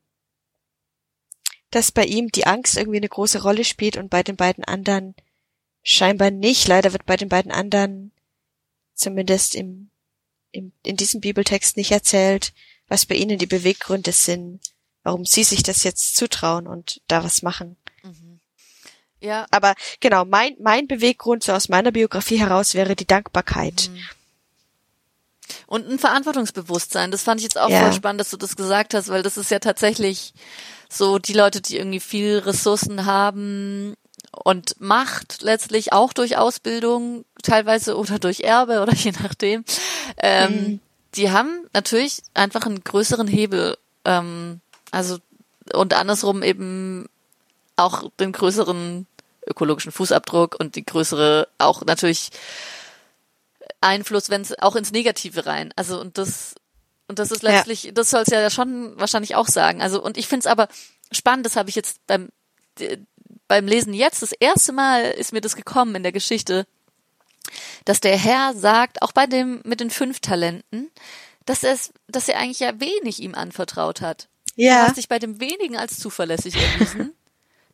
dass 1.71 1.91
bei 1.91 2.05
ihm 2.05 2.29
die 2.29 2.45
Angst 2.45 2.77
irgendwie 2.77 2.97
eine 2.97 3.09
große 3.09 3.41
Rolle 3.41 3.63
spielt 3.63 3.97
und 3.97 4.09
bei 4.09 4.23
den 4.23 4.35
beiden 4.35 4.63
anderen 4.63 5.15
scheinbar 5.83 6.31
nicht. 6.31 6.67
Leider 6.67 6.93
wird 6.93 7.05
bei 7.05 7.17
den 7.17 7.29
beiden 7.29 7.51
anderen 7.51 8.11
zumindest 8.93 9.55
im, 9.55 9.89
im 10.51 10.71
in 10.83 10.97
diesem 10.97 11.21
Bibeltext 11.21 11.77
nicht 11.77 11.91
erzählt, 11.91 12.53
was 12.87 13.05
bei 13.05 13.15
ihnen 13.15 13.37
die 13.37 13.47
Beweggründe 13.47 14.11
sind, 14.11 14.61
warum 15.03 15.25
sie 15.25 15.43
sich 15.43 15.63
das 15.63 15.83
jetzt 15.83 16.15
zutrauen 16.15 16.67
und 16.67 17.01
da 17.07 17.23
was 17.23 17.41
machen. 17.41 17.77
Mhm. 18.03 18.39
Ja. 19.19 19.45
Aber 19.51 19.75
genau, 19.99 20.25
mein, 20.25 20.55
mein 20.59 20.87
Beweggrund 20.87 21.43
so 21.43 21.53
aus 21.53 21.69
meiner 21.69 21.91
Biografie 21.91 22.39
heraus 22.39 22.73
wäre 22.73 22.95
die 22.95 23.07
Dankbarkeit. 23.07 23.89
Mhm. 23.91 23.99
Und 25.65 25.87
ein 25.87 25.99
Verantwortungsbewusstsein. 25.99 27.11
Das 27.11 27.23
fand 27.23 27.39
ich 27.39 27.45
jetzt 27.45 27.57
auch 27.57 27.69
ja. 27.69 27.81
voll 27.81 27.93
spannend, 27.93 28.21
dass 28.21 28.29
du 28.29 28.37
das 28.37 28.55
gesagt 28.55 28.93
hast, 28.93 29.09
weil 29.09 29.23
das 29.23 29.37
ist 29.37 29.51
ja 29.51 29.59
tatsächlich 29.59 30.33
so 30.89 31.19
die 31.19 31.33
Leute, 31.33 31.61
die 31.61 31.77
irgendwie 31.77 31.99
viel 31.99 32.39
Ressourcen 32.39 33.05
haben 33.05 33.95
und 34.31 34.79
Macht 34.79 35.41
letztlich 35.41 35.93
auch 35.93 36.13
durch 36.13 36.37
Ausbildung 36.37 37.25
teilweise 37.43 37.97
oder 37.97 38.19
durch 38.19 38.41
Erbe 38.41 38.81
oder 38.81 38.93
je 38.95 39.11
nachdem. 39.11 39.63
Ähm, 40.17 40.53
mhm 40.53 40.79
die 41.17 41.31
haben 41.31 41.67
natürlich 41.73 42.21
einfach 42.33 42.65
einen 42.65 42.83
größeren 42.83 43.27
Hebel, 43.27 43.77
ähm, 44.05 44.61
also 44.91 45.17
und 45.73 45.93
andersrum 45.93 46.43
eben 46.43 47.07
auch 47.75 48.09
den 48.19 48.31
größeren 48.31 49.05
ökologischen 49.47 49.91
Fußabdruck 49.91 50.55
und 50.59 50.75
die 50.75 50.85
größere 50.85 51.47
auch 51.57 51.83
natürlich 51.85 52.29
Einfluss, 53.81 54.29
wenn 54.29 54.41
es 54.41 54.57
auch 54.59 54.75
ins 54.75 54.91
Negative 54.91 55.45
rein. 55.45 55.73
Also 55.75 55.99
und 55.99 56.17
das 56.17 56.55
und 57.07 57.19
das 57.19 57.31
ist 57.31 57.43
letztlich, 57.43 57.83
ja. 57.83 57.91
das 57.91 58.09
soll 58.09 58.21
es 58.21 58.29
ja 58.29 58.49
schon 58.49 58.99
wahrscheinlich 58.99 59.35
auch 59.35 59.47
sagen. 59.47 59.81
Also 59.81 60.01
und 60.01 60.17
ich 60.17 60.27
finde 60.27 60.41
es 60.41 60.47
aber 60.47 60.67
spannend, 61.11 61.45
das 61.45 61.55
habe 61.55 61.69
ich 61.69 61.75
jetzt 61.75 62.05
beim 62.07 62.29
beim 63.47 63.67
Lesen 63.67 63.93
jetzt 63.93 64.21
das 64.21 64.33
erste 64.33 64.71
Mal 64.71 65.03
ist 65.03 65.33
mir 65.33 65.41
das 65.41 65.55
gekommen 65.55 65.95
in 65.95 66.03
der 66.03 66.11
Geschichte, 66.11 66.67
dass 67.85 68.01
der 68.01 68.17
Herr 68.17 68.53
sagt, 68.53 69.01
auch 69.01 69.11
bei 69.11 69.25
dem 69.25 69.61
mit 69.63 69.79
den 69.79 69.89
fünf 69.89 70.19
Talenten, 70.19 70.91
dass 71.45 71.63
es, 71.63 71.93
dass 72.07 72.27
er 72.27 72.39
eigentlich 72.39 72.59
ja 72.59 72.79
wenig 72.79 73.21
ihm 73.21 73.35
anvertraut 73.35 74.01
hat. 74.01 74.27
Ja. 74.55 74.81
Du 74.81 74.87
hast 74.89 74.97
dich 74.97 75.07
bei 75.07 75.19
dem 75.19 75.39
wenigen 75.39 75.77
als 75.77 75.99
zuverlässig 75.99 76.55
erwiesen. 76.55 77.13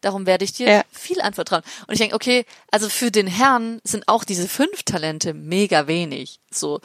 Darum 0.02 0.26
werde 0.26 0.44
ich 0.44 0.52
dir 0.52 0.70
ja. 0.70 0.84
viel 0.92 1.22
anvertrauen. 1.22 1.64
Und 1.88 1.94
ich 1.94 2.00
denke, 2.00 2.16
okay, 2.16 2.46
also 2.72 2.90
für 2.90 3.10
den 3.10 3.26
Herrn 3.26 3.80
sind 3.86 4.10
auch 4.10 4.26
diese 4.26 4.50
fünf 4.50 4.84
Talente 4.84 5.34
mega 5.34 5.88
wenig. 5.88 6.42
So. 6.52 6.82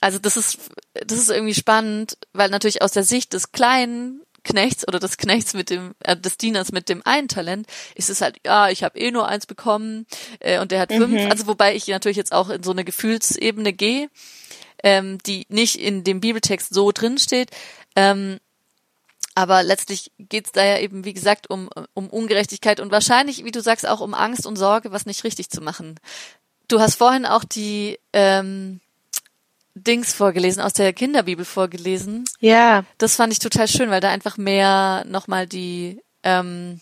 Also 0.00 0.18
das 0.18 0.36
ist, 0.36 0.58
das 0.94 1.18
ist 1.18 1.30
irgendwie 1.30 1.54
spannend, 1.54 2.18
weil 2.32 2.50
natürlich 2.50 2.82
aus 2.82 2.92
der 2.92 3.04
Sicht 3.04 3.32
des 3.32 3.52
kleinen 3.52 4.22
Knechts 4.44 4.86
oder 4.86 4.98
des 4.98 5.16
Knechts 5.16 5.54
mit 5.54 5.70
dem, 5.70 5.94
äh, 6.00 6.16
des 6.16 6.36
Dieners 6.38 6.72
mit 6.72 6.88
dem 6.88 7.02
einen 7.04 7.28
Talent, 7.28 7.66
ist 7.94 8.08
es 8.10 8.20
halt, 8.20 8.36
ja, 8.44 8.68
ich 8.70 8.82
habe 8.82 8.98
eh 8.98 9.10
nur 9.10 9.28
eins 9.28 9.46
bekommen 9.46 10.06
äh, 10.40 10.60
und 10.60 10.72
der 10.72 10.80
hat 10.80 10.92
fünf. 10.92 11.22
Mhm. 11.22 11.30
Also 11.30 11.46
wobei 11.46 11.74
ich 11.74 11.86
natürlich 11.88 12.16
jetzt 12.16 12.32
auch 12.32 12.48
in 12.48 12.62
so 12.62 12.70
eine 12.70 12.84
Gefühlsebene 12.84 13.72
gehe, 13.72 14.08
ähm, 14.82 15.18
die 15.26 15.46
nicht 15.48 15.76
in 15.76 16.04
dem 16.04 16.20
Bibeltext 16.20 16.72
so 16.72 16.92
drin 16.92 17.18
steht. 17.18 17.50
Ähm, 17.96 18.38
aber 19.34 19.62
letztlich 19.62 20.10
geht's 20.18 20.52
da 20.52 20.64
ja 20.64 20.78
eben, 20.78 21.04
wie 21.04 21.14
gesagt, 21.14 21.48
um, 21.48 21.68
um 21.94 22.08
Ungerechtigkeit 22.08 22.80
und 22.80 22.90
wahrscheinlich, 22.90 23.44
wie 23.44 23.52
du 23.52 23.60
sagst, 23.60 23.86
auch 23.86 24.00
um 24.00 24.14
Angst 24.14 24.46
und 24.46 24.56
Sorge, 24.56 24.90
was 24.90 25.06
nicht 25.06 25.22
richtig 25.24 25.50
zu 25.50 25.60
machen. 25.60 26.00
Du 26.66 26.80
hast 26.80 26.96
vorhin 26.96 27.24
auch 27.24 27.44
die 27.44 27.98
ähm, 28.12 28.80
Dings 29.82 30.12
vorgelesen, 30.12 30.62
aus 30.62 30.72
der 30.72 30.92
Kinderbibel 30.92 31.44
vorgelesen. 31.44 32.24
Ja. 32.40 32.84
Das 32.98 33.16
fand 33.16 33.32
ich 33.32 33.38
total 33.38 33.68
schön, 33.68 33.90
weil 33.90 34.00
da 34.00 34.10
einfach 34.10 34.36
mehr 34.36 35.04
nochmal 35.06 35.46
die, 35.46 36.00
ähm, 36.22 36.80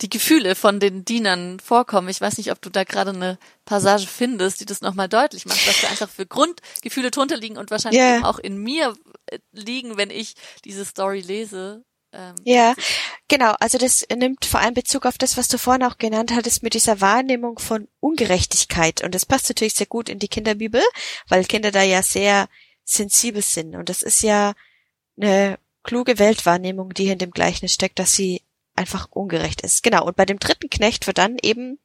die 0.00 0.10
Gefühle 0.10 0.54
von 0.54 0.80
den 0.80 1.04
Dienern 1.04 1.60
vorkommen. 1.60 2.08
Ich 2.08 2.20
weiß 2.20 2.38
nicht, 2.38 2.50
ob 2.50 2.60
du 2.60 2.70
da 2.70 2.84
gerade 2.84 3.10
eine 3.10 3.38
Passage 3.64 4.06
findest, 4.06 4.60
die 4.60 4.66
das 4.66 4.80
nochmal 4.80 5.08
deutlich 5.08 5.46
macht, 5.46 5.66
dass 5.66 5.80
da 5.80 5.88
einfach 5.88 6.10
für 6.10 6.26
Grundgefühle 6.26 7.10
drunter 7.10 7.36
liegen 7.36 7.56
und 7.56 7.70
wahrscheinlich 7.70 8.00
yeah. 8.00 8.24
auch 8.28 8.38
in 8.38 8.56
mir 8.56 8.94
äh, 9.26 9.38
liegen, 9.52 9.96
wenn 9.96 10.10
ich 10.10 10.34
diese 10.64 10.84
Story 10.84 11.20
lese. 11.20 11.84
Ähm, 12.14 12.34
ja, 12.44 12.74
genau. 13.28 13.54
Also 13.60 13.78
das 13.78 14.06
nimmt 14.14 14.44
vor 14.44 14.60
allem 14.60 14.74
Bezug 14.74 15.06
auf 15.06 15.18
das, 15.18 15.36
was 15.36 15.48
du 15.48 15.58
vorhin 15.58 15.82
auch 15.82 15.98
genannt 15.98 16.32
hattest, 16.32 16.62
mit 16.62 16.74
dieser 16.74 17.00
Wahrnehmung 17.00 17.58
von 17.58 17.88
Ungerechtigkeit. 18.00 19.02
Und 19.02 19.14
das 19.14 19.26
passt 19.26 19.48
natürlich 19.48 19.74
sehr 19.74 19.86
gut 19.86 20.08
in 20.08 20.18
die 20.18 20.28
Kinderbibel, 20.28 20.82
weil 21.28 21.44
Kinder 21.44 21.70
da 21.70 21.82
ja 21.82 22.02
sehr 22.02 22.48
sensibel 22.84 23.42
sind. 23.42 23.74
Und 23.74 23.88
das 23.88 24.02
ist 24.02 24.22
ja 24.22 24.54
eine 25.20 25.58
kluge 25.82 26.18
Weltwahrnehmung, 26.18 26.94
die 26.94 27.08
in 27.08 27.18
dem 27.18 27.30
Gleichnis 27.30 27.74
steckt, 27.74 27.98
dass 27.98 28.14
sie 28.14 28.42
einfach 28.76 29.08
ungerecht 29.10 29.60
ist. 29.62 29.82
Genau. 29.82 30.06
Und 30.06 30.16
bei 30.16 30.24
dem 30.24 30.38
dritten 30.38 30.70
Knecht 30.70 31.06
wird 31.06 31.18
dann 31.18 31.36
eben 31.42 31.78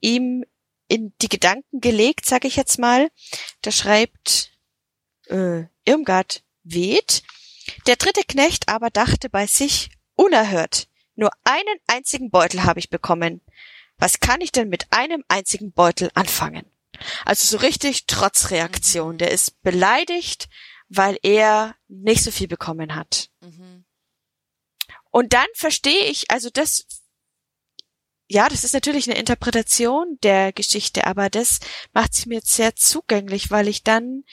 ihm 0.00 0.44
in 0.88 1.12
die 1.20 1.28
Gedanken 1.28 1.80
gelegt, 1.80 2.26
sage 2.26 2.48
ich 2.48 2.56
jetzt 2.56 2.78
mal. 2.78 3.10
Da 3.62 3.70
schreibt 3.70 4.52
äh, 5.28 5.64
Irmgard 5.84 6.42
Weht, 6.62 7.22
der 7.86 7.96
dritte 7.96 8.22
Knecht 8.22 8.68
aber 8.68 8.90
dachte 8.90 9.28
bei 9.28 9.46
sich, 9.46 9.90
unerhört, 10.14 10.88
nur 11.14 11.30
einen 11.44 11.78
einzigen 11.86 12.30
Beutel 12.30 12.64
habe 12.64 12.80
ich 12.80 12.90
bekommen. 12.90 13.40
Was 13.98 14.20
kann 14.20 14.40
ich 14.40 14.52
denn 14.52 14.68
mit 14.68 14.86
einem 14.90 15.24
einzigen 15.28 15.72
Beutel 15.72 16.10
anfangen? 16.14 16.64
Also 17.24 17.46
so 17.46 17.58
richtig 17.58 18.06
Trotzreaktion. 18.06 19.14
Mhm. 19.14 19.18
Der 19.18 19.30
ist 19.30 19.62
beleidigt, 19.62 20.48
weil 20.88 21.18
er 21.22 21.76
nicht 21.88 22.22
so 22.22 22.30
viel 22.30 22.48
bekommen 22.48 22.94
hat. 22.94 23.30
Mhm. 23.40 23.84
Und 25.10 25.32
dann 25.32 25.46
verstehe 25.54 26.04
ich, 26.04 26.30
also 26.30 26.50
das, 26.50 26.86
ja, 28.28 28.48
das 28.48 28.64
ist 28.64 28.74
natürlich 28.74 29.08
eine 29.10 29.18
Interpretation 29.18 30.18
der 30.22 30.52
Geschichte, 30.52 31.06
aber 31.06 31.30
das 31.30 31.60
macht 31.92 32.14
sie 32.14 32.28
mir 32.28 32.36
jetzt 32.36 32.52
sehr 32.52 32.76
zugänglich, 32.76 33.50
weil 33.50 33.68
ich 33.68 33.82
dann 33.82 34.24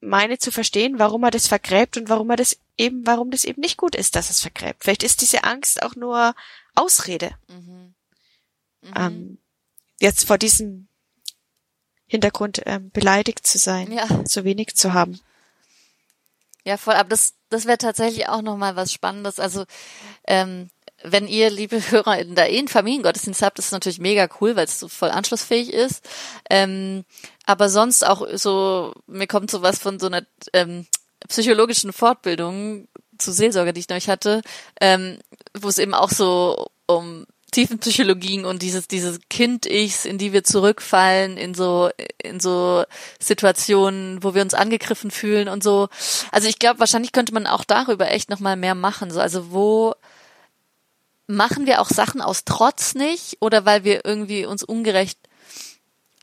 meine 0.00 0.38
zu 0.38 0.50
verstehen, 0.50 0.98
warum 0.98 1.24
er 1.24 1.30
das 1.30 1.46
vergräbt 1.46 1.96
und 1.96 2.08
warum 2.08 2.30
er 2.30 2.36
das 2.36 2.56
eben, 2.78 3.06
warum 3.06 3.30
das 3.30 3.44
eben 3.44 3.60
nicht 3.60 3.76
gut 3.76 3.94
ist, 3.94 4.16
dass 4.16 4.30
es 4.30 4.40
vergräbt. 4.40 4.82
Vielleicht 4.84 5.02
ist 5.02 5.20
diese 5.20 5.44
Angst 5.44 5.82
auch 5.82 5.94
nur 5.94 6.34
Ausrede. 6.74 7.32
Mhm. 7.48 7.94
Mhm. 8.82 8.92
Ähm, 8.96 9.38
jetzt 10.00 10.26
vor 10.26 10.38
diesem 10.38 10.88
Hintergrund 12.06 12.62
ähm, 12.66 12.90
beleidigt 12.90 13.46
zu 13.46 13.58
sein, 13.58 13.92
ja. 13.92 14.24
zu 14.24 14.44
wenig 14.44 14.74
zu 14.74 14.94
haben. 14.94 15.20
Ja, 16.64 16.76
voll. 16.76 16.94
Aber 16.94 17.08
das, 17.08 17.34
das 17.48 17.66
wäre 17.66 17.78
tatsächlich 17.78 18.28
auch 18.28 18.42
nochmal 18.42 18.76
was 18.76 18.92
Spannendes. 18.92 19.38
Also 19.38 19.64
ähm, 20.26 20.70
wenn 21.02 21.26
ihr, 21.26 21.50
liebe 21.50 21.90
Hörer, 21.90 22.18
in 22.18 22.34
der 22.34 22.50
Ehen 22.50 22.68
Familiengottesdienst 22.68 23.42
habt, 23.42 23.58
ist 23.58 23.66
es 23.66 23.72
natürlich 23.72 24.00
mega 24.00 24.28
cool, 24.40 24.56
weil 24.56 24.64
es 24.64 24.80
so 24.80 24.88
voll 24.88 25.10
anschlussfähig 25.10 25.72
ist. 25.72 26.04
Ähm, 26.48 27.04
aber 27.46 27.68
sonst 27.68 28.06
auch 28.06 28.26
so, 28.34 28.94
mir 29.06 29.26
kommt 29.26 29.50
sowas 29.50 29.78
von 29.78 29.98
so 29.98 30.06
einer 30.06 30.22
ähm, 30.52 30.86
psychologischen 31.28 31.92
Fortbildung 31.92 32.88
zu 33.18 33.32
Seelsorge, 33.32 33.72
die 33.72 33.80
ich 33.80 33.88
neulich 33.88 34.08
hatte, 34.08 34.42
ähm, 34.80 35.18
wo 35.58 35.68
es 35.68 35.78
eben 35.78 35.94
auch 35.94 36.10
so 36.10 36.66
um 36.86 37.26
Tiefenpsychologien 37.50 38.44
und 38.44 38.62
dieses, 38.62 38.86
dieses 38.86 39.18
Kind-Ichs, 39.28 40.04
in 40.04 40.18
die 40.18 40.32
wir 40.32 40.44
zurückfallen, 40.44 41.36
in 41.36 41.54
so, 41.54 41.90
in 42.22 42.40
so 42.40 42.84
Situationen, 43.18 44.22
wo 44.22 44.34
wir 44.34 44.42
uns 44.42 44.54
angegriffen 44.54 45.10
fühlen 45.10 45.48
und 45.48 45.62
so. 45.62 45.88
Also 46.30 46.48
ich 46.48 46.58
glaube, 46.58 46.80
wahrscheinlich 46.80 47.12
könnte 47.12 47.34
man 47.34 47.46
auch 47.46 47.64
darüber 47.64 48.10
echt 48.10 48.30
nochmal 48.30 48.56
mehr 48.56 48.74
machen. 48.74 49.10
So, 49.10 49.20
also 49.20 49.50
wo 49.50 49.94
machen 51.30 51.66
wir 51.66 51.80
auch 51.80 51.88
Sachen 51.88 52.20
aus 52.20 52.44
Trotz 52.44 52.94
nicht 52.94 53.38
oder 53.40 53.64
weil 53.64 53.84
wir 53.84 54.04
irgendwie 54.04 54.46
uns 54.46 54.62
ungerecht 54.62 55.18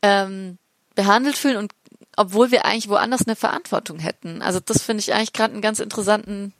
ähm, 0.02 0.58
behandelt 0.94 1.36
fühlen 1.36 1.56
und 1.56 1.72
obwohl 2.16 2.50
wir 2.50 2.64
eigentlich 2.64 2.88
woanders 2.88 3.26
eine 3.26 3.36
Verantwortung 3.36 3.98
hätten. 4.00 4.42
Also 4.42 4.60
das 4.60 4.82
finde 4.82 5.00
ich 5.00 5.14
eigentlich 5.14 5.32
gerade 5.32 5.52
einen 5.52 5.62
ganz 5.62 5.78
interessanten 5.78 6.52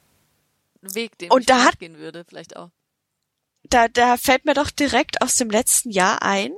Weg, 0.81 1.17
den 1.17 1.31
und 1.31 1.41
ich 1.41 1.45
da 1.45 1.65
hat, 1.65 1.79
gehen 1.79 1.97
würde, 1.97 2.25
vielleicht 2.27 2.55
auch. 2.55 2.69
Da, 3.63 3.87
da 3.89 4.15
fällt 4.15 4.45
mir 4.45 4.53
doch 4.53 4.71
direkt 4.71 5.21
aus 5.21 5.35
dem 5.35 5.49
letzten 5.49 5.91
Jahr 5.91 6.23
ein, 6.23 6.51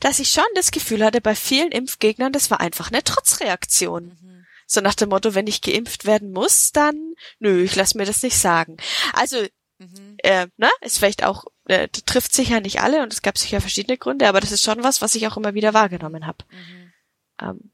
dass 0.00 0.18
ich 0.18 0.28
schon 0.28 0.44
das 0.54 0.72
Gefühl 0.72 1.04
hatte, 1.04 1.20
bei 1.20 1.36
vielen 1.36 1.70
Impfgegnern, 1.70 2.32
das 2.32 2.50
war 2.50 2.60
einfach 2.60 2.90
eine 2.90 3.04
Trotzreaktion. 3.04 4.18
Mhm. 4.20 4.46
So 4.66 4.80
nach 4.80 4.94
dem 4.94 5.08
Motto, 5.10 5.34
wenn 5.34 5.46
ich 5.46 5.62
geimpft 5.62 6.04
werden 6.04 6.32
muss, 6.32 6.72
dann 6.72 7.14
nö, 7.38 7.62
ich 7.62 7.76
lass 7.76 7.94
mir 7.94 8.04
das 8.04 8.22
nicht 8.22 8.36
sagen. 8.36 8.76
Also 9.12 9.46
Mhm. 9.78 10.16
Äh, 10.18 10.48
ne? 10.56 10.70
Ist 10.80 10.98
vielleicht 10.98 11.24
auch 11.24 11.44
äh, 11.66 11.88
trifft 11.88 12.34
sicher 12.34 12.60
nicht 12.60 12.80
alle 12.80 13.02
und 13.02 13.12
es 13.12 13.22
gab 13.22 13.38
sicher 13.38 13.60
verschiedene 13.60 13.98
Gründe, 13.98 14.28
aber 14.28 14.40
das 14.40 14.52
ist 14.52 14.62
schon 14.62 14.82
was, 14.82 15.00
was 15.00 15.14
ich 15.14 15.26
auch 15.26 15.36
immer 15.36 15.54
wieder 15.54 15.74
wahrgenommen 15.74 16.26
habe. 16.26 16.44
Mhm. 16.50 16.92
Ähm, 17.40 17.72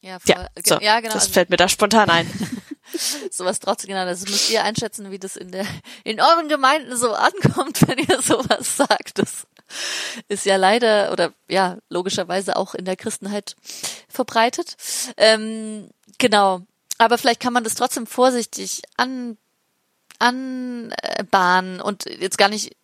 ja, 0.00 0.18
voll, 0.20 0.34
ja, 0.36 0.48
so, 0.64 0.78
ja, 0.80 1.00
genau. 1.00 1.14
Das 1.14 1.24
also, 1.24 1.32
fällt 1.32 1.50
mir 1.50 1.56
da 1.56 1.68
spontan 1.68 2.08
ein. 2.10 2.30
sowas 3.30 3.60
trotzdem, 3.60 3.88
genau, 3.88 4.04
das 4.04 4.22
müsst 4.22 4.50
ihr 4.50 4.62
einschätzen, 4.62 5.10
wie 5.10 5.18
das 5.18 5.36
in 5.36 5.50
der, 5.50 5.66
in 6.04 6.20
euren 6.20 6.48
Gemeinden 6.48 6.96
so 6.96 7.12
ankommt, 7.12 7.80
wenn 7.88 7.98
ihr 7.98 8.22
sowas 8.22 8.76
sagt. 8.76 9.18
Das 9.18 9.46
ist 10.28 10.46
ja 10.46 10.56
leider 10.56 11.12
oder 11.12 11.32
ja, 11.48 11.78
logischerweise 11.88 12.56
auch 12.56 12.74
in 12.74 12.84
der 12.84 12.96
Christenheit 12.96 13.56
verbreitet. 14.08 14.76
Ähm, 15.16 15.90
genau. 16.18 16.62
Aber 16.98 17.18
vielleicht 17.18 17.40
kann 17.40 17.52
man 17.52 17.64
das 17.64 17.74
trotzdem 17.74 18.06
vorsichtig 18.06 18.82
an, 18.96 19.36
anbahnen 20.18 21.80
und 21.80 22.04
jetzt 22.06 22.38
gar 22.38 22.48
nicht 22.48 22.76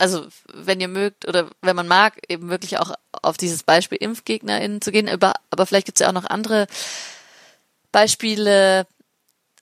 also 0.00 0.26
wenn 0.52 0.80
ihr 0.80 0.88
mögt 0.88 1.28
oder 1.28 1.50
wenn 1.60 1.76
man 1.76 1.86
mag, 1.86 2.18
eben 2.28 2.48
wirklich 2.48 2.78
auch 2.78 2.92
auf 3.22 3.36
dieses 3.36 3.62
Beispiel 3.62 3.98
ImpfgegnerInnen 4.00 4.80
zu 4.80 4.92
gehen, 4.92 5.08
aber, 5.08 5.34
aber 5.50 5.66
vielleicht 5.66 5.86
gibt 5.86 6.00
es 6.00 6.02
ja 6.02 6.08
auch 6.08 6.14
noch 6.14 6.24
andere 6.24 6.66
Beispiele. 7.92 8.86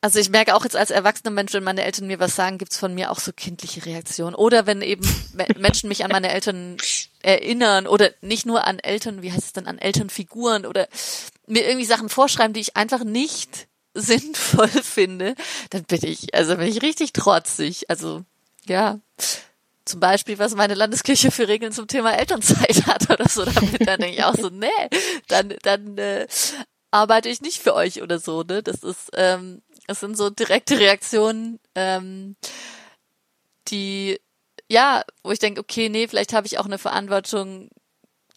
Also 0.00 0.20
ich 0.20 0.30
merke 0.30 0.54
auch 0.54 0.62
jetzt 0.62 0.76
als 0.76 0.92
erwachsener 0.92 1.32
Mensch, 1.32 1.52
wenn 1.54 1.64
meine 1.64 1.82
Eltern 1.82 2.06
mir 2.06 2.20
was 2.20 2.36
sagen, 2.36 2.58
gibt's 2.58 2.78
von 2.78 2.94
mir 2.94 3.10
auch 3.10 3.18
so 3.18 3.32
kindliche 3.32 3.84
Reaktionen. 3.84 4.36
Oder 4.36 4.64
wenn 4.66 4.80
eben 4.80 5.02
Menschen 5.56 5.88
mich 5.88 6.04
an 6.04 6.12
meine 6.12 6.30
Eltern 6.30 6.76
erinnern 7.20 7.88
oder 7.88 8.12
nicht 8.20 8.46
nur 8.46 8.64
an 8.64 8.78
Eltern, 8.78 9.22
wie 9.22 9.32
heißt 9.32 9.46
es 9.46 9.52
dann, 9.52 9.66
an 9.66 9.78
Elternfiguren 9.78 10.66
oder 10.66 10.86
mir 11.48 11.66
irgendwie 11.66 11.86
Sachen 11.86 12.08
vorschreiben, 12.08 12.52
die 12.52 12.60
ich 12.60 12.76
einfach 12.76 13.02
nicht 13.02 13.66
sinnvoll 14.02 14.68
finde, 14.68 15.34
dann 15.70 15.84
bin 15.84 16.00
ich, 16.04 16.34
also 16.34 16.56
bin 16.56 16.66
ich 16.66 16.82
richtig 16.82 17.12
trotzig. 17.12 17.90
Also 17.90 18.24
ja, 18.66 19.00
zum 19.84 20.00
Beispiel, 20.00 20.38
was 20.38 20.54
meine 20.54 20.74
Landeskirche 20.74 21.30
für 21.30 21.48
Regeln 21.48 21.72
zum 21.72 21.88
Thema 21.88 22.12
Elternzeit 22.12 22.86
hat 22.86 23.10
oder 23.10 23.28
so, 23.28 23.44
damit 23.44 23.86
dann 23.86 24.00
denke 24.00 24.16
ich 24.16 24.24
auch 24.24 24.34
so, 24.34 24.50
nee, 24.50 24.68
dann, 25.28 25.54
dann 25.62 25.98
äh, 25.98 26.26
arbeite 26.90 27.28
ich 27.28 27.40
nicht 27.40 27.60
für 27.60 27.74
euch 27.74 28.02
oder 28.02 28.18
so, 28.18 28.42
ne? 28.42 28.62
Das 28.62 28.82
ist, 28.82 29.10
ähm, 29.14 29.62
das 29.86 30.00
sind 30.00 30.16
so 30.16 30.30
direkte 30.30 30.78
Reaktionen, 30.78 31.58
ähm, 31.74 32.36
die, 33.68 34.20
ja, 34.68 35.02
wo 35.22 35.30
ich 35.30 35.38
denke, 35.38 35.60
okay, 35.60 35.88
nee, 35.88 36.06
vielleicht 36.06 36.34
habe 36.34 36.46
ich 36.46 36.58
auch 36.58 36.66
eine 36.66 36.78
Verantwortung 36.78 37.70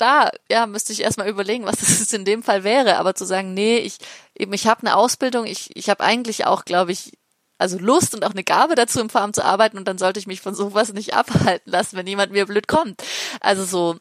da, 0.01 0.31
ja, 0.49 0.65
müsste 0.65 0.93
ich 0.93 1.01
erstmal 1.01 1.29
überlegen, 1.29 1.65
was 1.65 1.77
das 1.79 2.11
in 2.13 2.25
dem 2.25 2.43
Fall 2.43 2.63
wäre, 2.63 2.97
aber 2.97 3.15
zu 3.15 3.25
sagen, 3.25 3.53
nee, 3.53 3.77
ich 3.77 3.97
eben, 4.35 4.53
ich 4.53 4.67
habe 4.67 4.81
eine 4.81 4.95
Ausbildung, 4.95 5.45
ich, 5.45 5.75
ich 5.75 5.89
habe 5.89 6.03
eigentlich 6.03 6.45
auch, 6.45 6.65
glaube 6.65 6.91
ich, 6.91 7.17
also 7.57 7.77
Lust 7.77 8.15
und 8.15 8.25
auch 8.25 8.31
eine 8.31 8.43
Gabe 8.43 8.73
dazu, 8.73 8.99
im 8.99 9.09
Farm 9.11 9.33
zu 9.33 9.45
arbeiten 9.45 9.77
und 9.77 9.87
dann 9.87 9.99
sollte 9.99 10.19
ich 10.19 10.25
mich 10.25 10.41
von 10.41 10.55
sowas 10.55 10.93
nicht 10.93 11.13
abhalten 11.15 11.71
lassen, 11.71 11.95
wenn 11.95 12.07
jemand 12.07 12.31
mir 12.31 12.47
blöd 12.47 12.67
kommt. 12.67 13.03
Also 13.39 13.63
so, 13.63 13.99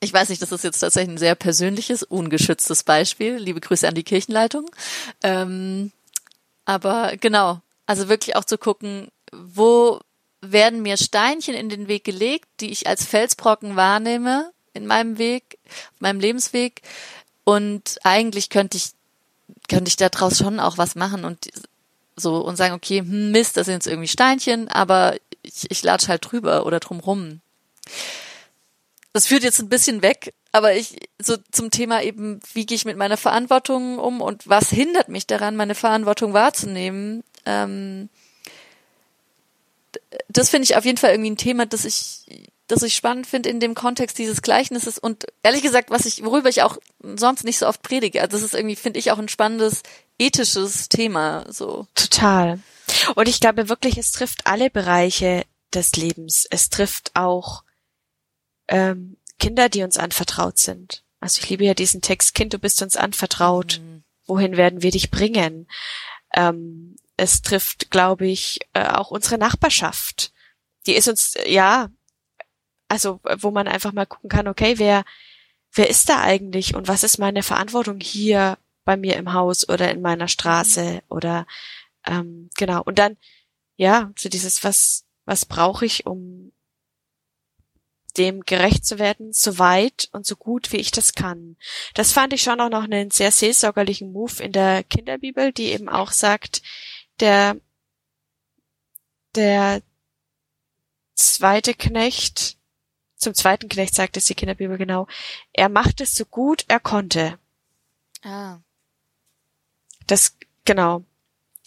ich 0.00 0.12
weiß 0.12 0.30
nicht, 0.30 0.40
das 0.40 0.52
ist 0.52 0.64
jetzt 0.64 0.80
tatsächlich 0.80 1.14
ein 1.14 1.18
sehr 1.18 1.34
persönliches, 1.34 2.02
ungeschütztes 2.02 2.82
Beispiel. 2.84 3.36
Liebe 3.36 3.60
Grüße 3.60 3.86
an 3.86 3.94
die 3.94 4.04
Kirchenleitung. 4.04 4.70
Ähm, 5.22 5.92
aber 6.64 7.16
genau, 7.18 7.60
also 7.86 8.08
wirklich 8.08 8.36
auch 8.36 8.44
zu 8.44 8.58
gucken, 8.58 9.08
wo 9.32 10.00
werden 10.40 10.82
mir 10.82 10.96
Steinchen 10.96 11.54
in 11.54 11.68
den 11.68 11.88
Weg 11.88 12.04
gelegt, 12.04 12.46
die 12.60 12.70
ich 12.70 12.86
als 12.86 13.04
Felsbrocken 13.04 13.76
wahrnehme 13.76 14.52
in 14.76 14.86
meinem 14.86 15.18
Weg, 15.18 15.58
auf 15.94 16.00
meinem 16.00 16.20
Lebensweg. 16.20 16.82
Und 17.44 17.98
eigentlich 18.02 18.50
könnte 18.50 18.76
ich, 18.76 18.90
könnte 19.68 19.88
ich 19.88 19.96
daraus 19.96 20.38
schon 20.38 20.60
auch 20.60 20.78
was 20.78 20.94
machen 20.94 21.24
und 21.24 21.48
so 22.16 22.36
und 22.36 22.56
sagen, 22.56 22.74
okay, 22.74 23.00
hm, 23.00 23.30
Mist, 23.30 23.56
das 23.56 23.66
sind 23.66 23.74
jetzt 23.74 23.86
irgendwie 23.86 24.08
Steinchen, 24.08 24.68
aber 24.68 25.16
ich, 25.42 25.70
ich 25.70 25.82
latsch 25.82 26.08
halt 26.08 26.30
drüber 26.30 26.66
oder 26.66 26.80
drumrum. 26.80 27.40
Das 29.12 29.26
führt 29.26 29.44
jetzt 29.44 29.60
ein 29.60 29.68
bisschen 29.68 30.02
weg, 30.02 30.34
aber 30.52 30.74
ich 30.74 30.96
so 31.18 31.36
zum 31.52 31.70
Thema 31.70 32.02
eben, 32.02 32.40
wie 32.52 32.66
gehe 32.66 32.76
ich 32.76 32.84
mit 32.84 32.96
meiner 32.96 33.16
Verantwortung 33.16 33.98
um 33.98 34.20
und 34.20 34.48
was 34.48 34.70
hindert 34.70 35.08
mich 35.08 35.26
daran, 35.26 35.56
meine 35.56 35.74
Verantwortung 35.74 36.32
wahrzunehmen. 36.32 37.22
Ähm, 37.44 38.08
das 40.28 40.50
finde 40.50 40.64
ich 40.64 40.76
auf 40.76 40.84
jeden 40.84 40.98
Fall 40.98 41.12
irgendwie 41.12 41.30
ein 41.30 41.36
Thema, 41.36 41.66
das 41.66 41.84
ich 41.84 42.50
das 42.66 42.82
ich 42.82 42.94
spannend 42.94 43.26
finde 43.26 43.48
in 43.48 43.60
dem 43.60 43.74
Kontext 43.74 44.18
dieses 44.18 44.42
Gleichnisses 44.42 44.98
und 44.98 45.26
ehrlich 45.42 45.62
gesagt, 45.62 45.90
was 45.90 46.04
ich, 46.04 46.24
worüber 46.24 46.48
ich 46.48 46.62
auch 46.62 46.78
sonst 47.00 47.44
nicht 47.44 47.58
so 47.58 47.66
oft 47.66 47.82
predige. 47.82 48.20
Also 48.20 48.36
das 48.36 48.42
ist 48.42 48.54
irgendwie, 48.54 48.76
finde 48.76 48.98
ich, 48.98 49.12
auch 49.12 49.18
ein 49.18 49.28
spannendes 49.28 49.82
ethisches 50.18 50.88
Thema, 50.88 51.44
so. 51.48 51.86
Total. 51.94 52.58
Und 53.14 53.28
ich 53.28 53.40
glaube 53.40 53.68
wirklich, 53.68 53.98
es 53.98 54.10
trifft 54.12 54.46
alle 54.46 54.70
Bereiche 54.70 55.44
des 55.74 55.92
Lebens. 55.96 56.46
Es 56.50 56.68
trifft 56.68 57.12
auch 57.14 57.62
ähm, 58.68 59.16
Kinder, 59.38 59.68
die 59.68 59.82
uns 59.82 59.96
anvertraut 59.96 60.58
sind. 60.58 61.04
Also 61.20 61.40
ich 61.42 61.48
liebe 61.48 61.64
ja 61.64 61.74
diesen 61.74 62.02
Text, 62.02 62.34
Kind, 62.34 62.52
du 62.52 62.58
bist 62.58 62.82
uns 62.82 62.96
anvertraut. 62.96 63.80
Mhm. 63.82 64.02
Wohin 64.26 64.56
werden 64.56 64.82
wir 64.82 64.90
dich 64.90 65.10
bringen? 65.10 65.68
Ähm, 66.34 66.96
es 67.16 67.42
trifft, 67.42 67.90
glaube 67.90 68.26
ich, 68.26 68.58
äh, 68.72 68.88
auch 68.88 69.10
unsere 69.10 69.38
Nachbarschaft. 69.38 70.32
Die 70.86 70.94
ist 70.94 71.08
uns, 71.08 71.34
ja, 71.46 71.90
also 72.88 73.20
wo 73.38 73.50
man 73.50 73.68
einfach 73.68 73.92
mal 73.92 74.06
gucken 74.06 74.30
kann, 74.30 74.48
okay, 74.48 74.78
wer, 74.78 75.04
wer 75.72 75.88
ist 75.88 76.08
da 76.08 76.20
eigentlich 76.20 76.74
und 76.74 76.88
was 76.88 77.02
ist 77.02 77.18
meine 77.18 77.42
Verantwortung 77.42 78.00
hier 78.00 78.58
bei 78.84 78.96
mir 78.96 79.16
im 79.16 79.32
Haus 79.32 79.68
oder 79.68 79.90
in 79.90 80.00
meiner 80.00 80.28
Straße 80.28 80.94
mhm. 80.94 81.00
oder 81.08 81.46
ähm, 82.06 82.50
genau. 82.56 82.82
Und 82.82 82.98
dann, 82.98 83.16
ja, 83.76 84.12
so 84.16 84.28
dieses, 84.28 84.64
was, 84.64 85.04
was 85.24 85.44
brauche 85.44 85.84
ich, 85.84 86.06
um 86.06 86.52
dem 88.16 88.42
gerecht 88.42 88.86
zu 88.86 88.98
werden, 88.98 89.32
so 89.32 89.58
weit 89.58 90.08
und 90.12 90.24
so 90.24 90.36
gut, 90.36 90.72
wie 90.72 90.78
ich 90.78 90.90
das 90.90 91.12
kann. 91.14 91.56
Das 91.92 92.12
fand 92.12 92.32
ich 92.32 92.42
schon 92.42 92.60
auch 92.60 92.70
noch 92.70 92.84
einen 92.84 93.10
sehr 93.10 93.30
seelsorgerlichen 93.30 94.10
Move 94.12 94.42
in 94.42 94.52
der 94.52 94.84
Kinderbibel, 94.84 95.52
die 95.52 95.66
eben 95.66 95.88
auch 95.90 96.12
sagt, 96.12 96.62
der, 97.20 97.56
der 99.34 99.82
zweite 101.14 101.74
Knecht 101.74 102.55
zum 103.16 103.34
zweiten 103.34 103.68
Knecht 103.68 103.94
sagt 103.94 104.16
es 104.16 104.26
die 104.26 104.34
Kinderbibel 104.34 104.78
genau, 104.78 105.06
er 105.52 105.68
macht 105.68 106.00
es 106.00 106.14
so 106.14 106.24
gut 106.24 106.64
er 106.68 106.80
konnte. 106.80 107.38
Ah. 108.22 108.58
Das, 110.06 110.36
genau, 110.64 111.04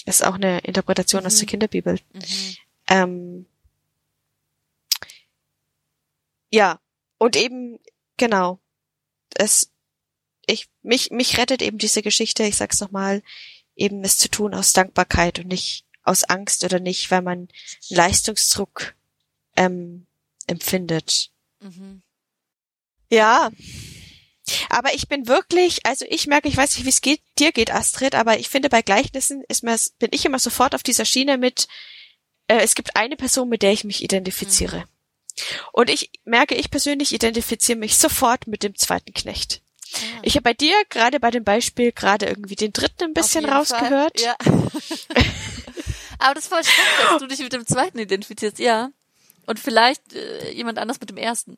ist 0.06 0.24
auch 0.24 0.36
eine 0.36 0.60
Interpretation 0.60 1.22
mhm. 1.22 1.28
aus 1.28 1.36
der 1.36 1.44
mhm. 1.44 1.50
Kinderbibel. 1.50 2.00
Mhm. 2.14 2.56
Ähm, 2.88 3.46
ja, 6.52 6.80
und 7.18 7.36
eben, 7.36 7.80
genau, 8.18 8.60
es, 9.36 9.72
ich, 10.46 10.70
mich, 10.82 11.12
mich 11.12 11.38
rettet 11.38 11.62
eben 11.62 11.78
diese 11.78 12.02
Geschichte, 12.02 12.44
ich 12.44 12.56
sag's 12.58 12.80
nochmal, 12.80 13.22
eben 13.76 14.04
es 14.04 14.18
zu 14.18 14.30
tun 14.30 14.54
aus 14.54 14.74
Dankbarkeit 14.74 15.40
und 15.40 15.48
nicht 15.48 15.86
aus 16.04 16.24
Angst 16.24 16.64
oder 16.64 16.80
nicht, 16.80 17.12
weil 17.12 17.22
man 17.22 17.50
Leistungsdruck 17.90 18.96
ähm, 19.56 20.08
empfindet. 20.48 21.32
Mhm. 21.60 22.02
Ja. 23.10 23.50
Aber 24.70 24.94
ich 24.94 25.08
bin 25.08 25.28
wirklich, 25.28 25.86
also 25.86 26.06
ich 26.10 26.28
merke, 26.28 26.48
ich 26.48 26.58
weiß 26.58 26.76
nicht, 26.76 26.86
wie 26.86 26.90
es 26.90 27.02
geht, 27.02 27.22
dir 27.38 27.52
geht, 27.52 27.72
Astrid, 27.72 28.16
aber 28.16 28.40
ich 28.40 28.50
finde, 28.50 28.70
bei 28.70 28.82
Gleichnissen 28.82 29.44
ist 29.48 29.64
mir, 29.64 29.78
bin 30.00 30.10
ich 30.12 30.26
immer 30.26 30.40
sofort 30.40 30.74
auf 30.74 30.84
dieser 30.84 31.06
Schiene 31.06 31.38
mit, 31.38 31.68
äh, 32.48 32.60
es 32.60 32.76
gibt 32.76 32.96
eine 32.96 33.16
Person, 33.16 33.50
mit 33.50 33.62
der 33.62 33.74
ich 33.74 33.84
mich 33.84 34.04
identifiziere. 34.04 34.78
Mhm. 34.78 34.86
Und 35.72 35.90
ich 35.90 36.12
merke, 36.26 36.56
ich 36.56 36.72
persönlich 36.72 37.14
identifiziere 37.14 37.78
mich 37.78 37.98
sofort 37.98 38.48
mit 38.48 38.64
dem 38.64 38.76
zweiten 38.76 39.14
Knecht. 39.14 39.62
Ja. 39.92 39.98
Ah. 40.00 40.20
Ich 40.24 40.36
habe 40.36 40.44
bei 40.44 40.54
dir 40.54 40.76
gerade 40.90 41.20
bei 41.20 41.32
dem 41.32 41.44
Beispiel 41.44 41.92
gerade 41.92 42.28
irgendwie 42.28 42.56
den 42.56 42.74
dritten 42.74 43.06
ein 43.06 43.14
bisschen 43.14 43.46
rausgehört. 43.46 44.20
Fall. 44.20 44.26
Ja. 44.26 44.36
aber 46.20 46.36
das 46.36 46.44
ist 46.44 46.50
voll 46.50 46.64
spannend, 46.64 47.12
dass 47.12 47.20
du 47.20 47.28
dich 47.28 47.40
mit 47.40 47.54
dem 47.54 47.66
zweiten 47.66 48.00
identifizierst, 48.00 48.60
ja. 48.60 48.92
Und 49.50 49.60
vielleicht 49.60 50.14
äh, 50.14 50.52
jemand 50.52 50.78
anders 50.78 51.00
mit 51.00 51.10
dem 51.10 51.18
ersten. 51.18 51.58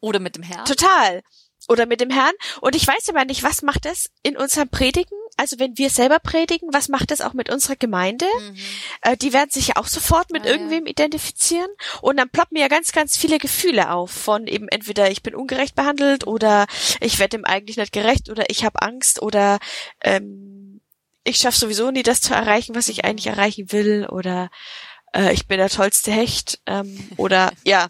Oder 0.00 0.18
mit 0.18 0.36
dem 0.36 0.42
Herrn. 0.42 0.66
Total. 0.66 1.22
Oder 1.66 1.86
mit 1.86 2.02
dem 2.02 2.10
Herrn. 2.10 2.34
Und 2.60 2.76
ich 2.76 2.86
weiß 2.86 3.08
aber 3.08 3.24
nicht, 3.24 3.42
was 3.42 3.62
macht 3.62 3.86
das 3.86 4.10
in 4.22 4.36
unserem 4.36 4.68
Predigen? 4.68 5.16
Also 5.38 5.58
wenn 5.58 5.78
wir 5.78 5.88
selber 5.88 6.18
predigen, 6.18 6.68
was 6.74 6.90
macht 6.90 7.10
das 7.10 7.22
auch 7.22 7.32
mit 7.32 7.48
unserer 7.50 7.76
Gemeinde? 7.76 8.26
Mhm. 8.38 8.56
Äh, 9.00 9.16
die 9.16 9.32
werden 9.32 9.48
sich 9.48 9.68
ja 9.68 9.76
auch 9.76 9.86
sofort 9.86 10.30
mit 10.30 10.44
ah, 10.44 10.50
irgendwem 10.50 10.84
ja. 10.84 10.90
identifizieren. 10.90 11.70
Und 12.02 12.18
dann 12.18 12.28
ploppen 12.28 12.58
ja 12.58 12.68
ganz, 12.68 12.92
ganz 12.92 13.16
viele 13.16 13.38
Gefühle 13.38 13.92
auf 13.92 14.10
von 14.10 14.46
eben 14.46 14.68
entweder 14.68 15.10
ich 15.10 15.22
bin 15.22 15.34
ungerecht 15.34 15.74
behandelt 15.74 16.26
oder 16.26 16.66
ich 17.00 17.18
werde 17.18 17.38
dem 17.38 17.46
eigentlich 17.46 17.78
nicht 17.78 17.94
gerecht 17.94 18.28
oder 18.28 18.50
ich 18.50 18.62
habe 18.62 18.82
Angst 18.82 19.22
oder 19.22 19.58
ähm, 20.02 20.82
ich 21.24 21.38
schaffe 21.38 21.58
sowieso 21.58 21.90
nie 21.90 22.02
das 22.02 22.20
zu 22.20 22.34
erreichen, 22.34 22.74
was 22.74 22.88
ich 22.88 22.98
mhm. 22.98 23.04
eigentlich 23.08 23.28
erreichen 23.28 23.72
will 23.72 24.06
oder 24.10 24.50
äh, 25.12 25.32
ich 25.32 25.46
bin 25.46 25.58
der 25.58 25.68
tollste 25.68 26.12
Hecht 26.12 26.60
ähm, 26.66 27.10
oder 27.16 27.52
ja. 27.64 27.88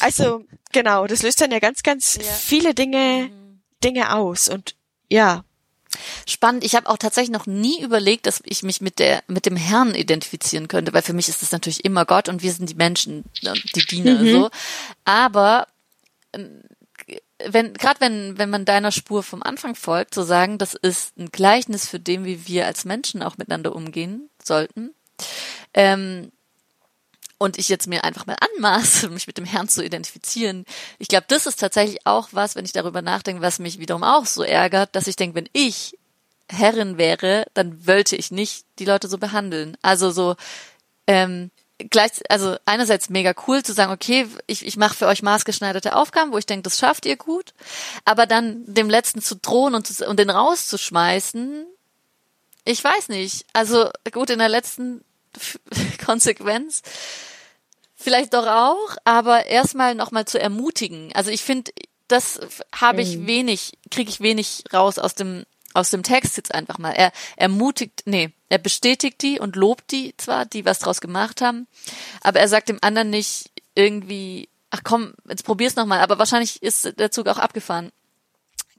Also 0.00 0.44
genau, 0.72 1.06
das 1.06 1.22
löst 1.22 1.40
dann 1.40 1.50
ja 1.50 1.58
ganz, 1.58 1.82
ganz 1.82 2.16
ja. 2.16 2.22
viele 2.22 2.74
Dinge, 2.74 3.30
mhm. 3.30 3.60
Dinge 3.82 4.14
aus 4.14 4.48
und 4.48 4.74
ja. 5.08 5.44
Spannend. 6.26 6.64
Ich 6.64 6.74
habe 6.74 6.90
auch 6.90 6.98
tatsächlich 6.98 7.30
noch 7.30 7.46
nie 7.46 7.80
überlegt, 7.80 8.26
dass 8.26 8.42
ich 8.44 8.62
mich 8.62 8.80
mit 8.80 8.98
der 8.98 9.22
mit 9.28 9.46
dem 9.46 9.56
Herrn 9.56 9.94
identifizieren 9.94 10.68
könnte, 10.68 10.92
weil 10.92 11.02
für 11.02 11.14
mich 11.14 11.28
ist 11.28 11.40
das 11.40 11.52
natürlich 11.52 11.84
immer 11.84 12.04
Gott 12.04 12.28
und 12.28 12.42
wir 12.42 12.52
sind 12.52 12.68
die 12.68 12.74
Menschen, 12.74 13.24
äh, 13.42 13.54
die 13.74 13.86
Diener 13.86 14.20
mhm. 14.20 14.30
so. 14.30 14.50
Aber 15.04 15.68
ähm, 16.34 16.62
wenn 17.46 17.72
gerade 17.72 18.00
wenn 18.00 18.36
wenn 18.36 18.50
man 18.50 18.64
deiner 18.64 18.92
Spur 18.92 19.22
vom 19.22 19.42
Anfang 19.42 19.74
folgt, 19.74 20.12
zu 20.12 20.22
so 20.22 20.26
sagen, 20.26 20.58
das 20.58 20.74
ist 20.74 21.16
ein 21.16 21.30
Gleichnis 21.30 21.88
für 21.88 22.00
dem, 22.00 22.24
wie 22.24 22.46
wir 22.46 22.66
als 22.66 22.84
Menschen 22.84 23.22
auch 23.22 23.38
miteinander 23.38 23.74
umgehen 23.74 24.28
sollten. 24.42 24.90
Ähm, 25.72 26.32
und 27.38 27.58
ich 27.58 27.68
jetzt 27.68 27.86
mir 27.86 28.04
einfach 28.04 28.26
mal 28.26 28.36
anmaße, 28.56 29.08
mich 29.10 29.26
mit 29.26 29.38
dem 29.38 29.44
Herrn 29.44 29.68
zu 29.68 29.84
identifizieren. 29.84 30.64
Ich 30.98 31.08
glaube, 31.08 31.26
das 31.28 31.46
ist 31.46 31.60
tatsächlich 31.60 32.06
auch 32.06 32.28
was, 32.32 32.54
wenn 32.56 32.64
ich 32.64 32.72
darüber 32.72 33.02
nachdenke, 33.02 33.42
was 33.42 33.58
mich 33.58 33.78
wiederum 33.78 34.02
auch 34.02 34.26
so 34.26 34.42
ärgert, 34.42 34.94
dass 34.94 35.06
ich 35.06 35.16
denke, 35.16 35.36
wenn 35.36 35.48
ich 35.52 35.98
Herrin 36.48 36.96
wäre, 36.96 37.46
dann 37.54 37.86
wollte 37.86 38.16
ich 38.16 38.30
nicht 38.30 38.64
die 38.78 38.84
Leute 38.84 39.08
so 39.08 39.18
behandeln. 39.18 39.76
Also 39.82 40.10
so 40.10 40.36
ähm, 41.06 41.50
gleich, 41.78 42.12
also 42.28 42.56
einerseits 42.64 43.10
mega 43.10 43.34
cool 43.46 43.62
zu 43.62 43.72
sagen, 43.72 43.92
okay, 43.92 44.28
ich, 44.46 44.64
ich 44.64 44.76
mache 44.76 44.94
für 44.94 45.06
euch 45.06 45.22
maßgeschneiderte 45.22 45.96
Aufgaben, 45.96 46.32
wo 46.32 46.38
ich 46.38 46.46
denke, 46.46 46.62
das 46.62 46.78
schafft 46.78 47.04
ihr 47.04 47.16
gut, 47.16 47.52
aber 48.04 48.26
dann 48.26 48.62
dem 48.66 48.88
Letzten 48.88 49.20
zu 49.20 49.36
drohen 49.36 49.74
und, 49.74 49.86
zu, 49.86 50.06
und 50.06 50.18
den 50.18 50.30
rauszuschmeißen, 50.30 51.66
ich 52.64 52.82
weiß 52.82 53.08
nicht. 53.10 53.46
Also 53.52 53.90
gut, 54.12 54.30
in 54.30 54.40
der 54.40 54.48
letzten 54.48 55.04
Konsequenz 56.04 56.82
vielleicht 57.96 58.34
doch 58.34 58.46
auch, 58.46 58.96
aber 59.04 59.46
erstmal 59.46 59.94
nochmal 59.94 60.26
zu 60.26 60.38
ermutigen. 60.38 61.12
Also 61.14 61.30
ich 61.30 61.42
finde, 61.42 61.72
das 62.08 62.38
habe 62.72 63.02
ich 63.02 63.16
mhm. 63.16 63.26
wenig, 63.26 63.72
kriege 63.90 64.10
ich 64.10 64.20
wenig 64.20 64.64
raus 64.72 64.98
aus 64.98 65.14
dem 65.14 65.44
aus 65.74 65.90
dem 65.90 66.02
Text 66.02 66.38
jetzt 66.38 66.54
einfach 66.54 66.78
mal. 66.78 66.92
Er 66.92 67.12
ermutigt, 67.36 68.04
nee, 68.06 68.30
er 68.48 68.56
bestätigt 68.56 69.20
die 69.20 69.38
und 69.38 69.56
lobt 69.56 69.90
die 69.90 70.16
zwar, 70.16 70.46
die 70.46 70.64
was 70.64 70.78
draus 70.78 71.02
gemacht 71.02 71.42
haben, 71.42 71.66
aber 72.22 72.40
er 72.40 72.48
sagt 72.48 72.70
dem 72.70 72.78
anderen 72.80 73.10
nicht 73.10 73.50
irgendwie, 73.74 74.48
ach 74.70 74.80
komm, 74.84 75.12
jetzt 75.28 75.44
probier's 75.44 75.76
nochmal, 75.76 76.00
aber 76.00 76.18
wahrscheinlich 76.18 76.62
ist 76.62 76.98
der 76.98 77.10
Zug 77.10 77.28
auch 77.28 77.36
abgefahren. 77.36 77.92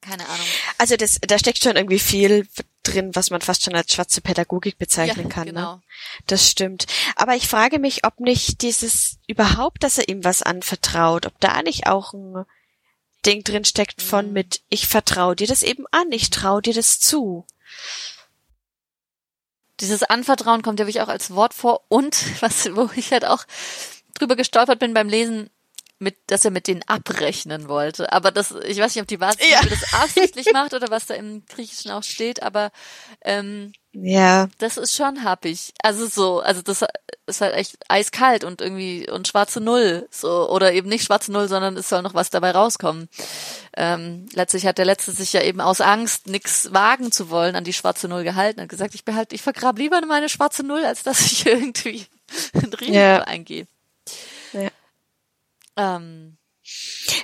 Keine 0.02 0.28
Ahnung. 0.28 0.46
Also 0.80 0.96
das, 0.96 1.20
da 1.22 1.38
steckt 1.38 1.62
schon 1.62 1.76
irgendwie 1.76 2.00
viel 2.00 2.48
drin, 2.88 3.16
was 3.16 3.30
man 3.30 3.42
fast 3.42 3.64
schon 3.64 3.76
als 3.76 3.94
schwarze 3.94 4.22
Pädagogik 4.22 4.78
bezeichnen 4.78 5.28
ja, 5.28 5.34
kann. 5.34 5.48
Ne? 5.48 5.54
Genau. 5.54 5.76
Ne? 5.76 5.82
Das 6.28 6.50
stimmt. 6.50 6.86
Aber 7.16 7.36
ich 7.36 7.48
frage 7.48 7.80
mich, 7.80 8.06
ob 8.06 8.20
nicht 8.20 8.62
dieses 8.62 9.20
überhaupt, 9.28 9.84
dass 9.84 9.98
er 9.98 10.10
ihm 10.10 10.24
was 10.24 10.42
anvertraut, 10.42 11.26
ob 11.26 11.40
da 11.40 11.62
nicht 11.62 11.88
auch 11.88 12.14
ein 12.14 12.46
Ding 13.26 13.44
drin 13.44 13.66
steckt 13.66 14.02
von 14.02 14.28
mhm. 14.28 14.34
mit, 14.34 14.62
ich 14.70 14.88
vertraue 14.88 15.36
dir 15.36 15.48
das 15.48 15.64
eben 15.64 15.86
an, 15.92 16.12
ich 16.12 16.30
traue 16.30 16.62
dir 16.62 16.74
das 16.74 17.00
zu. 17.00 17.46
Dieses 19.80 20.04
Anvertrauen 20.04 20.64
kommt 20.64 20.80
ja 20.80 20.88
wirklich 20.88 21.04
auch 21.04 21.10
als 21.10 21.32
Wort 21.32 21.54
vor 21.54 21.84
und 21.90 22.42
was, 22.42 22.76
wo 22.76 22.90
ich 22.96 23.12
halt 23.12 23.26
auch 23.26 23.46
drüber 24.16 24.36
gestolpert 24.36 24.80
bin 24.80 24.94
beim 24.94 25.10
Lesen, 25.10 25.50
mit, 26.00 26.18
dass 26.28 26.46
er 26.46 26.52
mit 26.52 26.68
denen 26.68 26.84
abrechnen 26.88 27.68
wollte. 27.68 28.12
Aber 28.12 28.32
das, 28.32 28.52
ich 28.52 28.78
weiß 28.78 28.96
nicht, 28.96 29.02
ob 29.02 29.08
die 29.08 29.20
Wahrheit 29.20 29.40
ja. 29.50 29.62
das 29.62 29.94
absichtlich 29.94 30.48
macht 30.54 30.74
oder 30.74 30.90
was 30.90 31.08
da 31.08 31.16
im 31.16 31.46
Griechischen 31.46 31.92
auch 31.92 32.04
steht, 32.04 32.44
aber 32.44 32.72
ähm, 33.22 33.72
ja. 34.00 34.48
Das 34.60 34.78
ist 34.78 34.96
schon 34.96 35.24
happig. 35.24 35.74
Also 35.82 36.06
so, 36.06 36.40
also 36.40 36.62
das 36.62 36.86
ist 37.26 37.42
halt 37.42 37.56
echt 37.56 37.78
eiskalt 37.88 38.44
und 38.44 38.62
irgendwie 38.62 39.10
und 39.10 39.28
schwarze 39.28 39.60
Null. 39.60 40.08
So, 40.12 40.50
oder 40.50 40.74
eben 40.74 40.88
nicht 40.88 41.06
schwarze 41.06 41.32
Null, 41.32 41.48
sondern 41.48 41.76
es 41.78 41.90
soll 41.90 42.04
noch 42.04 42.14
was 42.14 42.30
dabei 42.30 42.52
rauskommen. 42.52 43.10
Ähm, 43.76 44.28
letztlich 44.34 44.68
hat 44.68 44.78
der 44.78 44.86
Letzte 44.86 45.12
sich 45.14 45.34
ja 45.34 45.42
eben 45.42 45.62
aus 45.62 45.82
Angst, 45.82 46.28
nichts 46.28 46.72
wagen 46.74 47.12
zu 47.12 47.32
wollen, 47.32 47.56
an 47.56 47.64
die 47.64 47.74
schwarze 47.74 48.08
Null 48.08 48.24
gehalten. 48.24 48.62
Hat 48.62 48.70
gesagt, 48.70 48.94
ich 48.94 49.04
behalte, 49.04 49.34
ich 49.34 49.42
vergrab 49.42 49.80
lieber 49.80 50.00
meine 50.06 50.30
schwarze 50.30 50.64
Null, 50.64 50.86
als 50.86 51.02
dass 51.02 51.26
ich 51.26 51.46
irgendwie 51.48 52.06
ein 52.54 52.74
Risiko 52.74 52.94
ja. 52.94 53.24
eingehe. 53.24 53.66
Ähm. 55.78 56.38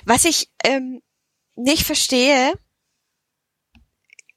Was 0.04 0.24
ich 0.24 0.50
ähm, 0.64 1.02
nicht 1.56 1.84
verstehe, 1.84 2.52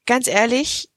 ganz 0.04 0.26
ehrlich, 0.26 0.90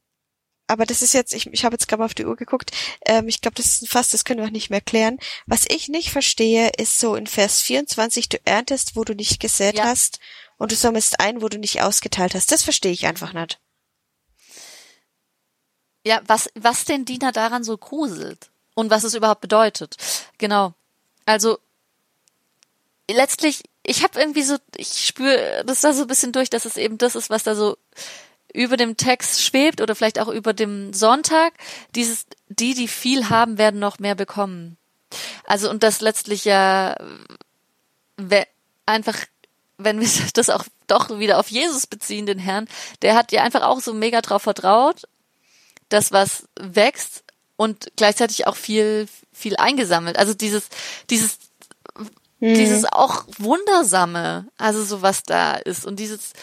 aber 0.68 0.86
das 0.86 1.02
ist 1.02 1.14
jetzt, 1.14 1.34
ich, 1.34 1.48
ich 1.48 1.66
habe 1.66 1.74
jetzt 1.74 1.88
gerade 1.88 2.00
mal 2.00 2.06
auf 2.06 2.14
die 2.14 2.26
Uhr 2.26 2.38
geguckt, 2.38 2.72
ähm, 3.06 3.28
ich 3.28 3.42
glaube, 3.42 3.56
das 3.56 3.66
ist 3.66 3.90
fast, 3.90 4.14
das 4.14 4.24
können 4.24 4.40
wir 4.40 4.48
auch 4.48 4.52
nicht 4.52 4.70
mehr 4.70 4.80
klären. 4.80 5.20
Was 5.46 5.66
ich 5.68 5.90
nicht 5.90 6.12
verstehe, 6.12 6.72
ist 6.78 6.98
so 6.98 7.16
in 7.16 7.28
Vers 7.28 7.62
24, 7.62 8.30
du 8.30 8.38
erntest, 8.46 8.96
wo 8.96 9.04
du 9.04 9.14
nicht 9.14 9.42
gesät 9.42 9.78
ja. 9.78 9.84
hast 9.84 10.20
und 10.58 10.72
du 10.72 10.76
sammelst 10.76 11.20
ein, 11.20 11.42
wo 11.42 11.50
du 11.50 11.60
nicht 11.60 11.82
ausgeteilt 11.82 12.36
hast. 12.36 12.52
Das 12.52 12.64
verstehe 12.64 12.94
ich 12.94 13.06
einfach 13.06 13.34
nicht. 13.34 13.60
Ja, 16.06 16.22
was, 16.26 16.50
was 16.56 16.86
den 16.86 17.04
Diener 17.04 17.34
daran 17.34 17.64
so 17.64 17.78
gruselt 17.78 18.50
und 18.74 18.90
was 18.90 19.04
es 19.04 19.14
überhaupt 19.14 19.42
bedeutet. 19.42 19.98
Genau. 20.38 20.74
Also 21.26 21.60
letztlich, 23.14 23.64
ich 23.84 24.04
habe 24.04 24.20
irgendwie 24.20 24.44
so, 24.44 24.58
ich 24.78 25.06
spüre 25.06 25.64
das 25.66 25.82
da 25.82 25.94
so 25.94 26.04
ein 26.04 26.08
bisschen 26.08 26.32
durch, 26.32 26.50
dass 26.50 26.66
es 26.66 26.78
eben 26.78 26.98
das 26.98 27.16
ist, 27.16 27.30
was 27.30 27.44
da 27.44 27.56
so 27.56 27.78
über 28.54 28.78
dem 28.78 28.98
Text 28.98 29.42
schwebt 29.44 29.82
oder 29.82 29.96
vielleicht 29.96 30.20
auch 30.20 30.28
über 30.28 30.54
dem 30.54 30.94
Sonntag, 30.94 31.54
dieses, 31.96 32.26
die, 32.50 32.74
die 32.74 32.88
viel 32.88 33.30
haben, 33.30 33.58
werden 33.58 33.80
noch 33.80 34.00
mehr 34.00 34.16
bekommen. 34.16 34.78
Also, 35.46 35.70
und 35.70 35.84
das 35.84 36.02
letztlich 36.02 36.46
ja 36.46 36.96
einfach, 38.86 39.18
wenn 39.78 40.00
wir 40.00 40.08
das 40.34 40.50
auch 40.50 40.66
doch 40.88 41.18
wieder 41.20 41.40
auf 41.40 41.50
Jesus 41.50 41.88
beziehen, 41.88 42.26
den 42.26 42.40
Herrn, 42.40 42.68
der 43.02 43.16
hat 43.16 43.32
ja 43.32 43.44
einfach 43.44 43.62
auch 43.62 43.80
so 43.80 43.94
mega 43.94 44.22
drauf 44.22 44.44
vertraut, 44.44 45.08
dass 45.90 46.12
was 46.12 46.48
wächst 46.60 47.24
und 47.56 47.92
gleichzeitig 47.96 48.48
auch 48.48 48.56
viel, 48.56 49.08
viel 49.32 49.56
eingesammelt. 49.56 50.18
Also 50.18 50.34
dieses, 50.34 50.68
dieses, 51.10 51.38
mhm. 52.42 52.56
dieses 52.56 52.84
auch 52.84 53.24
Wundersame, 53.38 54.48
also 54.58 54.84
so 54.84 55.02
was 55.02 55.24
da 55.24 55.56
ist 55.56 55.86
und 55.86 56.00
dieses 56.00 56.34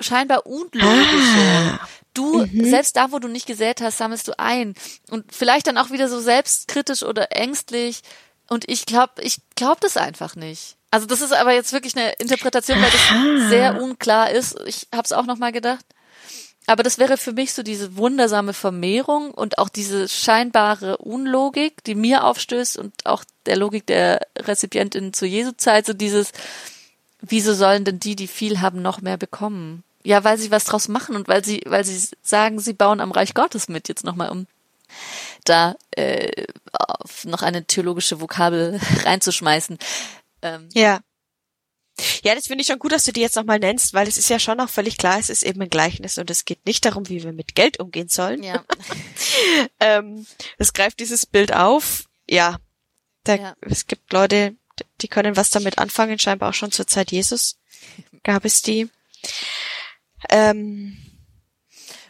scheinbar 0.00 0.46
unlogische. 0.46 1.78
Ah. 1.80 1.88
Du, 2.12 2.46
mhm. 2.46 2.64
selbst 2.64 2.96
da, 2.96 3.12
wo 3.12 3.18
du 3.18 3.28
nicht 3.28 3.46
gesät 3.46 3.80
hast, 3.80 3.98
sammelst 3.98 4.28
du 4.28 4.38
ein. 4.38 4.74
Und 5.10 5.32
vielleicht 5.34 5.66
dann 5.66 5.78
auch 5.78 5.90
wieder 5.90 6.08
so 6.08 6.20
selbstkritisch 6.20 7.02
oder 7.02 7.36
ängstlich. 7.36 8.02
Und 8.48 8.68
ich 8.68 8.86
glaube, 8.86 9.22
ich 9.22 9.38
glaube 9.56 9.78
das 9.80 9.96
einfach 9.96 10.36
nicht. 10.36 10.76
Also 10.90 11.06
das 11.06 11.20
ist 11.20 11.32
aber 11.32 11.52
jetzt 11.52 11.72
wirklich 11.72 11.96
eine 11.96 12.12
Interpretation, 12.12 12.80
weil 12.80 12.90
das 12.90 13.48
sehr 13.48 13.82
unklar 13.82 14.30
ist. 14.30 14.56
Ich 14.66 14.86
habe 14.92 15.02
es 15.04 15.12
auch 15.12 15.26
noch 15.26 15.38
mal 15.38 15.50
gedacht. 15.50 15.84
Aber 16.66 16.82
das 16.82 16.98
wäre 16.98 17.16
für 17.18 17.32
mich 17.32 17.52
so 17.52 17.62
diese 17.62 17.96
wundersame 17.96 18.54
Vermehrung 18.54 19.32
und 19.32 19.58
auch 19.58 19.68
diese 19.68 20.08
scheinbare 20.08 20.96
Unlogik, 20.96 21.84
die 21.84 21.94
mir 21.94 22.24
aufstößt 22.24 22.78
und 22.78 22.94
auch 23.04 23.24
der 23.46 23.56
Logik 23.56 23.86
der 23.86 24.26
Rezipientin 24.38 25.12
zu 25.12 25.26
Jesu 25.26 25.52
Zeit, 25.52 25.84
so 25.84 25.92
dieses, 25.92 26.32
wieso 27.20 27.52
sollen 27.52 27.84
denn 27.84 28.00
die, 28.00 28.16
die 28.16 28.28
viel 28.28 28.60
haben, 28.60 28.80
noch 28.80 29.02
mehr 29.02 29.18
bekommen? 29.18 29.84
Ja, 30.04 30.24
weil 30.24 30.38
sie 30.38 30.50
was 30.50 30.64
draus 30.64 30.88
machen 30.88 31.16
und 31.16 31.28
weil 31.28 31.44
sie, 31.44 31.62
weil 31.66 31.84
sie 31.84 32.08
sagen, 32.22 32.60
sie 32.60 32.72
bauen 32.72 33.00
am 33.00 33.12
Reich 33.12 33.34
Gottes 33.34 33.68
mit, 33.68 33.88
jetzt 33.88 34.04
nochmal 34.04 34.30
um 34.30 34.46
da 35.44 35.76
äh, 35.90 36.46
noch 37.24 37.42
eine 37.42 37.64
theologische 37.64 38.20
Vokabel 38.20 38.80
reinzuschmeißen. 39.04 39.78
Ähm, 40.42 40.68
ja. 40.72 41.00
Ja, 42.24 42.34
das 42.34 42.46
finde 42.46 42.62
ich 42.62 42.68
schon 42.68 42.78
gut, 42.78 42.92
dass 42.92 43.04
du 43.04 43.12
die 43.12 43.20
jetzt 43.20 43.36
nochmal 43.36 43.58
nennst, 43.58 43.92
weil 43.92 44.08
es 44.08 44.16
ist 44.16 44.30
ja 44.30 44.38
schon 44.38 44.58
auch 44.58 44.70
völlig 44.70 44.96
klar, 44.96 45.18
es 45.18 45.28
ist 45.28 45.42
eben 45.42 45.60
ein 45.60 45.68
Gleichnis 45.68 46.16
und 46.16 46.30
es 46.30 46.46
geht 46.46 46.64
nicht 46.64 46.84
darum, 46.84 47.08
wie 47.08 47.22
wir 47.22 47.32
mit 47.32 47.54
Geld 47.54 47.78
umgehen 47.78 48.08
sollen. 48.08 48.42
Ja. 48.42 48.64
ähm, 49.80 50.26
es 50.56 50.72
greift 50.72 51.00
dieses 51.00 51.26
Bild 51.26 51.52
auf. 51.54 52.04
Ja, 52.26 52.56
da, 53.24 53.34
ja. 53.36 53.56
es 53.60 53.86
gibt 53.86 54.10
Leute, 54.12 54.56
die 55.02 55.08
können 55.08 55.36
was 55.36 55.50
damit 55.50 55.78
anfangen, 55.78 56.18
scheinbar 56.18 56.48
auch 56.48 56.54
schon 56.54 56.72
zur 56.72 56.86
Zeit 56.86 57.12
Jesus 57.12 57.58
gab 58.22 58.44
es 58.44 58.62
die. 58.62 58.88
Ähm, 60.30 60.96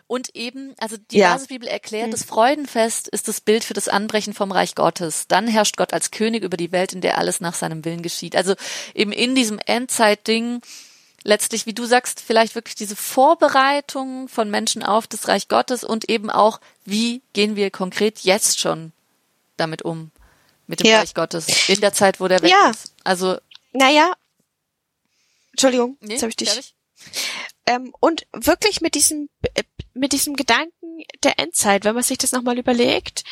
und 0.07 0.35
eben, 0.35 0.75
also 0.79 0.97
die 1.11 1.19
ja. 1.19 1.33
Basisbibel 1.33 1.69
erklärt, 1.69 2.07
hm. 2.07 2.11
das 2.11 2.25
Freudenfest 2.25 3.09
ist 3.09 3.29
das 3.29 3.41
Bild 3.41 3.65
für 3.65 3.75
das 3.75 3.89
Anbrechen 3.89 4.35
vom 4.35 4.53
Reich 4.53 4.75
Gottes. 4.75 5.27
Dann 5.29 5.47
herrscht 5.47 5.77
Gott 5.77 5.93
als 5.93 6.11
König 6.11 6.43
über 6.43 6.57
die 6.57 6.73
Welt, 6.73 6.93
in 6.93 7.01
der 7.01 7.19
alles 7.19 7.41
nach 7.41 7.55
seinem 7.55 7.85
Willen 7.85 8.03
geschieht. 8.03 8.37
Also 8.37 8.55
eben 8.95 9.13
in 9.13 9.35
diesem 9.35 9.59
Endzeitding 9.59 10.61
letztlich, 11.25 11.67
wie 11.67 11.73
du 11.73 11.87
sagst, 11.87 12.21
vielleicht 12.21 12.55
wirklich 12.55 12.75
diese 12.75 12.97
Vorbereitung 12.97 14.29
von 14.29 14.51
Menschen 14.51 14.83
auf 14.83 15.07
das 15.07 15.27
Reich 15.27 15.49
Gottes 15.49 15.83
und 15.83 16.09
eben 16.09 16.31
auch, 16.31 16.61
wie 16.85 17.23
gehen 17.33 17.57
wir 17.57 17.71
konkret 17.71 18.21
jetzt 18.21 18.61
schon 18.61 18.93
damit 19.57 19.83
um, 19.83 20.11
mit 20.67 20.81
dem 20.81 20.87
ja. 20.87 20.99
Reich 20.99 21.15
Gottes, 21.15 21.47
in 21.69 21.81
der 21.81 21.93
Zeit, 21.93 22.21
wo 22.21 22.29
der 22.29 22.43
weg 22.43 22.51
ja. 22.51 22.71
ist. 22.71 22.93
Also. 23.05 23.39
Naja. 23.73 24.13
Entschuldigung, 25.53 25.97
nee, 26.01 26.13
jetzt 26.13 26.23
habe 26.23 26.31
ich 26.31 26.37
dich. 26.37 26.49
Ehrlich? 26.49 26.75
Ähm, 27.67 27.93
und 28.01 28.27
wirklich 28.33 28.81
mit 28.81 28.95
diesem, 28.95 29.29
äh, 29.55 29.63
mit 29.95 30.13
diesem 30.13 30.37
Gedanken 30.37 31.05
der 31.23 31.39
Endzeit, 31.39 31.85
wenn 31.85 31.95
man 31.95 32.03
sich 32.03 32.19
das 32.19 32.33
nochmal 32.33 32.59
überlegt, 32.59 33.25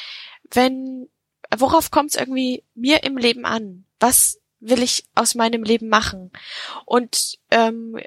wenn, 0.51 1.09
worauf 1.55 1.91
kommt 1.91 2.11
es 2.11 2.17
irgendwie 2.17 2.65
mir 2.75 3.03
im 3.05 3.17
Leben 3.17 3.45
an? 3.45 3.85
Was, 4.01 4.43
will 4.63 4.83
ich 4.83 5.05
aus 5.15 5.35
meinem 5.35 5.65
Leben 5.65 5.89
machen? 5.89 6.31
Und 6.87 7.39
ähm, 7.51 7.99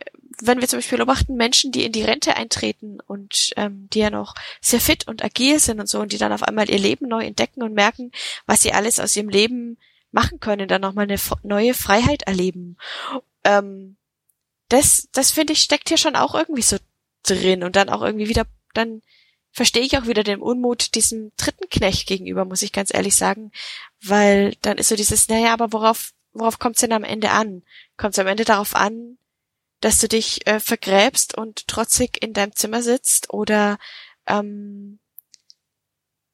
wenn 0.41 0.59
wir 0.59 0.67
zum 0.67 0.77
Beispiel 0.79 0.97
beobachten, 0.97 1.35
Menschen, 1.35 1.71
die 1.71 1.83
in 1.83 1.91
die 1.91 2.03
Rente 2.03 2.35
eintreten 2.35 2.97
und 3.05 3.51
ähm, 3.57 3.87
die 3.93 3.99
ja 3.99 4.09
noch 4.09 4.33
sehr 4.61 4.79
fit 4.79 5.07
und 5.07 5.23
agil 5.23 5.59
sind 5.59 5.79
und 5.79 5.87
so 5.87 5.99
und 5.99 6.11
die 6.11 6.17
dann 6.17 6.33
auf 6.33 6.43
einmal 6.43 6.69
ihr 6.69 6.79
Leben 6.79 7.07
neu 7.07 7.23
entdecken 7.23 7.61
und 7.61 7.73
merken, 7.73 8.11
was 8.45 8.61
sie 8.61 8.73
alles 8.73 8.99
aus 8.99 9.15
ihrem 9.15 9.29
Leben 9.29 9.77
machen 10.11 10.39
können, 10.39 10.67
dann 10.67 10.81
nochmal 10.81 11.03
eine 11.03 11.19
neue 11.43 11.73
Freiheit 11.73 12.23
erleben. 12.23 12.77
Ähm, 13.43 13.97
das, 14.69 15.07
das 15.11 15.31
finde 15.31 15.53
ich, 15.53 15.61
steckt 15.61 15.89
hier 15.89 15.97
schon 15.97 16.15
auch 16.15 16.35
irgendwie 16.35 16.61
so 16.61 16.77
drin 17.23 17.63
und 17.63 17.75
dann 17.75 17.89
auch 17.89 18.01
irgendwie 18.01 18.29
wieder, 18.29 18.45
dann 18.73 19.01
verstehe 19.51 19.83
ich 19.83 19.97
auch 19.97 20.07
wieder 20.07 20.23
den 20.23 20.41
Unmut 20.41 20.95
diesem 20.95 21.31
dritten 21.37 21.69
Knecht 21.69 22.07
gegenüber, 22.07 22.45
muss 22.45 22.61
ich 22.61 22.73
ganz 22.73 22.93
ehrlich 22.93 23.15
sagen, 23.15 23.51
weil 24.01 24.55
dann 24.61 24.77
ist 24.77 24.89
so 24.89 24.95
dieses, 24.95 25.29
naja, 25.29 25.53
aber 25.53 25.71
worauf, 25.71 26.11
worauf 26.33 26.59
kommt 26.59 26.75
es 26.75 26.81
denn 26.81 26.91
am 26.91 27.03
Ende 27.03 27.31
an? 27.31 27.63
Kommt 27.97 28.13
es 28.13 28.19
am 28.19 28.27
Ende 28.27 28.43
darauf 28.43 28.75
an, 28.75 29.17
dass 29.79 29.99
du 29.99 30.07
dich 30.07 30.45
äh, 30.47 30.59
vergräbst 30.59 31.37
und 31.37 31.67
trotzig 31.67 32.21
in 32.21 32.33
deinem 32.33 32.55
Zimmer 32.55 32.81
sitzt 32.81 33.31
oder 33.31 33.77
ähm, 34.27 34.99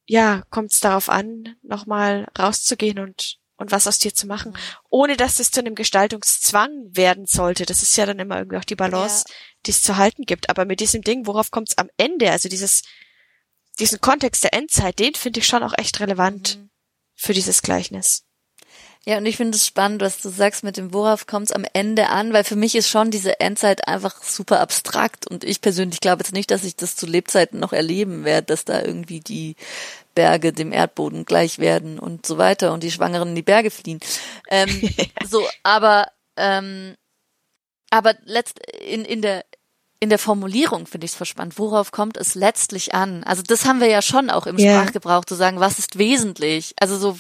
ja, 0.06 0.44
kommt 0.50 0.74
es 0.74 0.80
darauf 0.80 1.10
an, 1.10 1.56
nochmal 1.62 2.28
rauszugehen 2.38 3.00
und 3.00 3.40
und 3.62 3.72
was 3.72 3.88
aus 3.88 4.00
dir 4.00 4.14
zu 4.14 4.28
machen, 4.28 4.52
mhm. 4.52 4.58
ohne 4.90 5.18
dass 5.18 5.40
es 5.40 5.52
zu 5.52 5.62
einem 5.62 5.76
Gestaltungszwang 5.76 6.90
werden 6.92 7.26
sollte. 7.28 7.66
Das 7.66 7.84
ist 7.84 7.96
ja 7.96 8.06
dann 8.06 8.20
immer 8.20 8.38
irgendwie 8.38 8.58
auch 8.58 8.66
die 8.66 8.76
Balance, 8.76 9.26
ja. 9.28 9.36
die 9.66 9.72
es 9.72 9.84
zu 9.84 9.98
halten 9.98 10.24
gibt. 10.24 10.50
Aber 10.50 10.66
mit 10.66 10.80
diesem 10.80 11.04
Ding, 11.04 11.28
worauf 11.28 11.52
kommt 11.52 11.70
es 11.70 11.78
am 11.78 11.90
Ende? 11.96 12.32
Also 12.32 12.50
dieses, 12.50 12.82
diesen 13.80 14.02
Kontext 14.02 14.44
der 14.44 14.54
Endzeit, 14.54 15.00
den 15.00 15.14
finde 15.14 15.40
ich 15.40 15.48
schon 15.48 15.64
auch 15.64 15.74
echt 15.78 16.00
relevant 16.00 16.58
mhm. 16.58 16.70
für 17.16 17.34
dieses 17.34 17.62
Gleichnis. 17.62 18.26
Ja, 19.04 19.18
und 19.18 19.26
ich 19.26 19.38
finde 19.38 19.56
es 19.56 19.66
spannend, 19.66 20.02
was 20.04 20.22
du 20.22 20.30
sagst 20.30 20.64
mit 20.64 20.78
dem, 20.78 20.94
worauf 20.94 21.26
kommt 21.26 21.48
es 21.48 21.52
am 21.52 21.66
Ende 21.74 22.10
an, 22.10 22.34
weil 22.34 22.44
für 22.44 22.56
mich 22.56 22.76
ist 22.76 22.88
schon 22.88 23.10
diese 23.10 23.40
Endzeit 23.40 23.88
einfach 23.88 24.22
super 24.22 24.60
abstrakt 24.60 25.26
und 25.26 25.44
ich 25.44 25.60
persönlich 25.60 26.02
glaube 26.02 26.22
jetzt 26.22 26.34
nicht, 26.34 26.52
dass 26.52 26.64
ich 26.64 26.76
das 26.76 26.96
zu 26.96 27.08
Lebzeiten 27.08 27.60
noch 27.60 27.74
erleben 27.74 28.26
werde, 28.26 28.48
dass 28.48 28.64
da 28.64 28.80
irgendwie 28.80 29.20
die 29.20 29.56
Berge 30.16 30.54
dem 30.54 30.72
Erdboden 30.72 31.26
gleich 31.26 31.60
werden 31.60 32.00
und 32.00 32.26
so 32.26 32.38
weiter 32.38 32.74
und 32.74 32.84
die 32.84 32.92
Schwangeren 32.92 33.30
in 33.30 33.36
die 33.36 33.42
Berge 33.42 33.72
fliehen. 33.72 34.00
Ähm, 34.50 34.70
so, 35.30 35.46
aber 35.64 36.08
ähm, 36.38 36.96
aber 37.90 38.16
letzt 38.26 38.60
in 38.80 39.06
in 39.06 39.22
der 39.22 39.46
in 40.00 40.10
der 40.10 40.20
Formulierung 40.20 40.88
finde 40.88 41.06
ich 41.06 41.12
es 41.12 41.18
verspannt. 41.18 41.60
Worauf 41.60 41.92
kommt 41.92 42.18
es 42.18 42.34
letztlich 42.34 42.96
an? 42.96 43.24
Also 43.24 43.44
das 43.44 43.66
haben 43.66 43.80
wir 43.80 43.88
ja 43.88 44.02
schon 44.02 44.32
auch 44.32 44.48
im 44.48 44.58
yeah. 44.58 44.82
Sprachgebrauch 44.82 45.26
zu 45.26 45.36
sagen, 45.36 45.60
was 45.60 45.78
ist 45.78 46.00
wesentlich? 46.00 46.74
Also 46.80 46.98
so 46.98 47.18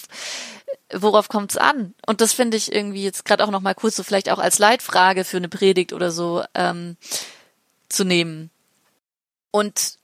worauf 0.93 1.29
kommt 1.29 1.51
es 1.51 1.57
an? 1.57 1.93
Und 2.05 2.21
das 2.21 2.33
finde 2.33 2.57
ich 2.57 2.71
irgendwie 2.71 3.03
jetzt 3.03 3.25
gerade 3.25 3.43
auch 3.43 3.51
noch 3.51 3.61
mal 3.61 3.75
kurz 3.75 3.95
so 3.95 4.03
vielleicht 4.03 4.29
auch 4.29 4.39
als 4.39 4.59
Leitfrage 4.59 5.23
für 5.23 5.37
eine 5.37 5.49
Predigt 5.49 5.93
oder 5.93 6.11
so 6.11 6.43
ähm, 6.55 6.97
zu 7.89 8.03
nehmen. 8.03 8.49
Und 9.51 9.97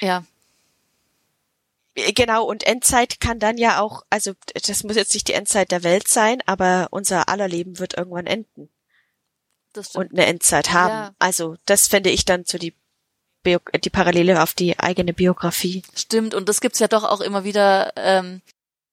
ja. 0.00 0.24
Genau, 2.14 2.44
und 2.44 2.64
Endzeit 2.64 3.20
kann 3.20 3.38
dann 3.38 3.56
ja 3.56 3.80
auch, 3.80 4.04
also 4.10 4.32
das 4.66 4.84
muss 4.84 4.96
jetzt 4.96 5.14
nicht 5.14 5.28
die 5.28 5.32
Endzeit 5.32 5.70
der 5.70 5.82
Welt 5.82 6.08
sein, 6.08 6.42
aber 6.44 6.88
unser 6.90 7.28
aller 7.28 7.48
Leben 7.48 7.78
wird 7.78 7.96
irgendwann 7.96 8.26
enden. 8.26 8.68
Und 9.94 10.12
eine 10.12 10.26
Endzeit 10.26 10.72
haben. 10.72 10.90
Ja. 10.90 11.14
Also 11.18 11.56
das 11.66 11.86
fände 11.86 12.10
ich 12.10 12.24
dann 12.24 12.44
so 12.46 12.58
die 12.58 12.74
Bio 13.42 13.60
die 13.84 13.90
Parallele 13.90 14.42
auf 14.42 14.54
die 14.54 14.78
eigene 14.78 15.12
Biografie. 15.12 15.82
Stimmt, 15.94 16.34
und 16.34 16.48
das 16.48 16.60
gibt's 16.60 16.80
ja 16.80 16.88
doch 16.88 17.04
auch 17.04 17.20
immer 17.20 17.44
wieder, 17.44 17.92
ähm, 17.96 18.42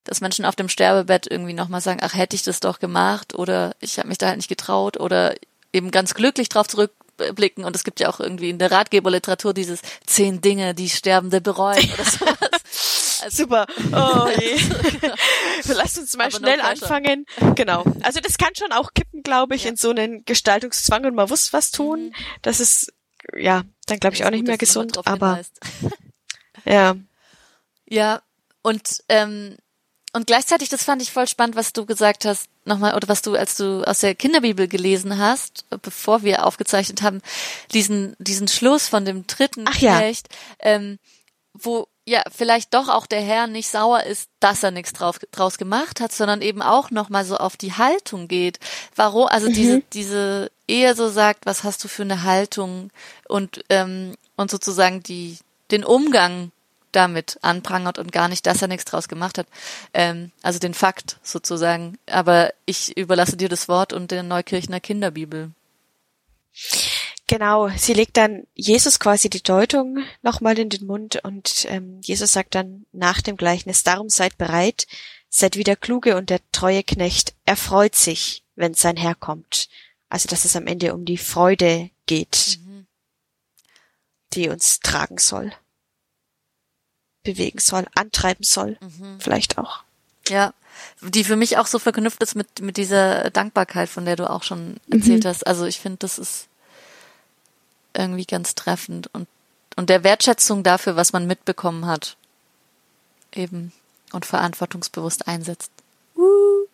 dass 0.03 0.21
Menschen 0.21 0.45
auf 0.45 0.55
dem 0.55 0.69
Sterbebett 0.69 1.27
irgendwie 1.29 1.53
nochmal 1.53 1.81
sagen, 1.81 1.99
ach, 2.03 2.13
hätte 2.13 2.35
ich 2.35 2.43
das 2.43 2.59
doch 2.59 2.79
gemacht 2.79 3.33
oder 3.33 3.75
ich 3.79 3.97
habe 3.97 4.09
mich 4.09 4.17
da 4.17 4.27
halt 4.27 4.37
nicht 4.37 4.49
getraut 4.49 4.99
oder 4.99 5.35
eben 5.71 5.91
ganz 5.91 6.13
glücklich 6.13 6.49
drauf 6.49 6.67
zurückblicken. 6.67 7.63
Und 7.63 7.75
es 7.75 7.83
gibt 7.83 7.99
ja 7.99 8.09
auch 8.09 8.19
irgendwie 8.19 8.49
in 8.49 8.59
der 8.59 8.71
Ratgeberliteratur 8.71 9.53
dieses 9.53 9.81
zehn 10.05 10.41
Dinge, 10.41 10.75
die 10.75 10.89
Sterbende 10.89 11.41
bereuen 11.41 11.89
oder 11.93 12.05
sowas. 12.09 12.62
Also, 13.23 13.43
Super. 13.43 13.65
Oh 13.91 14.27
je. 14.39 14.57
genau. 15.01 15.15
Lasst 15.65 15.97
uns 15.97 16.15
mal 16.15 16.25
Aber 16.27 16.37
schnell 16.37 16.61
anfangen. 16.61 17.25
Genau. 17.55 17.83
Also 18.01 18.19
das 18.19 18.37
kann 18.37 18.55
schon 18.55 18.71
auch 18.71 18.93
kippen, 18.93 19.23
glaube 19.23 19.55
ich, 19.55 19.63
ja. 19.63 19.71
in 19.71 19.75
so 19.75 19.89
einen 19.89 20.25
Gestaltungszwang 20.25 21.05
und 21.05 21.15
man 21.15 21.29
muss 21.29 21.53
was 21.53 21.71
tun. 21.71 22.07
Mhm. 22.07 22.13
Das 22.41 22.59
ist, 22.59 22.93
ja, 23.35 23.63
dann 23.87 23.99
glaube 23.99 24.15
ich 24.15 24.25
auch 24.25 24.29
nicht 24.29 24.41
gut, 24.41 24.47
mehr 24.47 24.57
gesund. 24.57 24.97
Aber 25.07 25.41
ja. 26.65 26.95
Ja, 27.85 28.21
und 28.61 29.03
ähm, 29.09 29.57
und 30.15 30.27
gleichzeitig, 30.27 30.69
das 30.69 30.83
fand 30.83 31.01
ich 31.01 31.11
voll 31.11 31.27
spannend, 31.27 31.55
was 31.55 31.73
du 31.73 31.87
gesagt 31.87 32.23
hast, 32.25 32.47
nochmal, 32.65 32.93
oder 32.95 33.07
was 33.07 33.23
du, 33.23 33.35
als 33.35 33.55
du 33.55 33.83
aus 33.83 34.01
der 34.01 34.13
Kinderbibel 34.13 34.67
gelesen 34.67 35.17
hast, 35.17 35.65
bevor 35.81 36.21
wir 36.21 36.45
aufgezeichnet 36.45 37.01
haben, 37.01 37.19
diesen, 37.73 38.15
diesen 38.19 38.47
Schluss 38.47 38.87
von 38.87 39.05
dem 39.05 39.25
dritten 39.25 39.65
Ach 39.67 39.77
ja. 39.79 39.97
Knecht, 39.97 40.29
ähm, 40.59 40.99
wo 41.53 41.87
ja 42.05 42.21
vielleicht 42.35 42.73
doch 42.73 42.89
auch 42.89 43.05
der 43.05 43.21
Herr 43.21 43.47
nicht 43.47 43.69
sauer 43.69 44.03
ist, 44.03 44.29
dass 44.39 44.63
er 44.63 44.71
nichts 44.71 44.93
drauf, 44.93 45.19
draus 45.31 45.57
gemacht 45.57 46.01
hat, 46.01 46.11
sondern 46.11 46.41
eben 46.41 46.61
auch 46.61 46.91
nochmal 46.91 47.25
so 47.25 47.37
auf 47.37 47.57
die 47.57 47.73
Haltung 47.73 48.27
geht. 48.27 48.59
Warum, 48.95 49.27
also 49.27 49.49
mhm. 49.49 49.53
diese, 49.53 49.81
diese 49.93 50.51
Ehe 50.67 50.95
so 50.95 51.09
sagt, 51.09 51.45
was 51.45 51.63
hast 51.63 51.83
du 51.83 51.87
für 51.87 52.03
eine 52.03 52.23
Haltung 52.23 52.91
und, 53.27 53.63
ähm, 53.69 54.15
und 54.35 54.51
sozusagen 54.51 55.01
die, 55.03 55.37
den 55.71 55.83
Umgang 55.83 56.51
damit 56.91 57.39
anprangert 57.41 57.97
und 57.97 58.11
gar 58.11 58.27
nicht, 58.27 58.45
dass 58.45 58.61
er 58.61 58.67
nichts 58.67 58.85
draus 58.85 59.07
gemacht 59.07 59.37
hat. 59.37 59.47
Ähm, 59.93 60.31
also 60.41 60.59
den 60.59 60.73
Fakt 60.73 61.17
sozusagen. 61.23 61.97
Aber 62.05 62.53
ich 62.65 62.95
überlasse 62.95 63.35
dir 63.35 63.49
das 63.49 63.67
Wort 63.67 63.93
und 63.93 64.11
der 64.11 64.23
Neukirchner 64.23 64.79
Kinderbibel. 64.79 65.51
Genau, 67.27 67.69
sie 67.69 67.93
legt 67.93 68.17
dann 68.17 68.45
Jesus 68.53 68.99
quasi 68.99 69.29
die 69.29 69.41
Deutung 69.41 69.99
nochmal 70.21 70.59
in 70.59 70.69
den 70.69 70.85
Mund 70.85 71.23
und 71.23 71.65
ähm, 71.69 71.99
Jesus 72.01 72.33
sagt 72.33 72.53
dann 72.53 72.85
nach 72.91 73.21
dem 73.21 73.37
Gleichnis, 73.37 73.83
darum 73.83 74.09
seid 74.09 74.37
bereit, 74.37 74.87
seid 75.29 75.55
wie 75.55 75.63
der 75.63 75.77
kluge 75.77 76.17
und 76.17 76.29
der 76.29 76.41
treue 76.51 76.83
Knecht, 76.83 77.33
er 77.45 77.55
freut 77.55 77.95
sich, 77.95 78.43
wenn 78.55 78.73
sein 78.73 78.97
Herr 78.97 79.15
kommt. 79.15 79.69
Also 80.09 80.27
dass 80.27 80.45
es 80.45 80.55
am 80.55 80.67
Ende 80.67 80.93
um 80.93 81.05
die 81.05 81.17
Freude 81.17 81.89
geht, 82.05 82.59
mhm. 82.61 82.87
die 84.33 84.49
uns 84.49 84.79
tragen 84.81 85.17
soll 85.17 85.53
bewegen 87.23 87.59
soll, 87.59 87.87
antreiben 87.95 88.43
soll, 88.43 88.77
mhm. 88.81 89.19
vielleicht 89.19 89.57
auch. 89.57 89.83
Ja, 90.27 90.53
die 91.01 91.23
für 91.23 91.35
mich 91.35 91.57
auch 91.57 91.67
so 91.67 91.79
verknüpft 91.79 92.21
ist 92.21 92.35
mit, 92.35 92.61
mit 92.61 92.77
dieser 92.77 93.29
Dankbarkeit, 93.29 93.89
von 93.89 94.05
der 94.05 94.15
du 94.15 94.29
auch 94.29 94.43
schon 94.43 94.77
erzählt 94.91 95.23
mhm. 95.23 95.29
hast. 95.29 95.47
Also 95.47 95.65
ich 95.65 95.79
finde, 95.79 95.97
das 95.99 96.19
ist 96.19 96.47
irgendwie 97.95 98.25
ganz 98.25 98.55
treffend 98.55 99.07
und, 99.13 99.27
und 99.75 99.89
der 99.89 100.03
Wertschätzung 100.03 100.63
dafür, 100.63 100.95
was 100.95 101.13
man 101.13 101.27
mitbekommen 101.27 101.85
hat, 101.85 102.17
eben 103.33 103.71
und 104.11 104.25
verantwortungsbewusst 104.25 105.27
einsetzt. 105.27 105.71
Uh. 106.15 106.65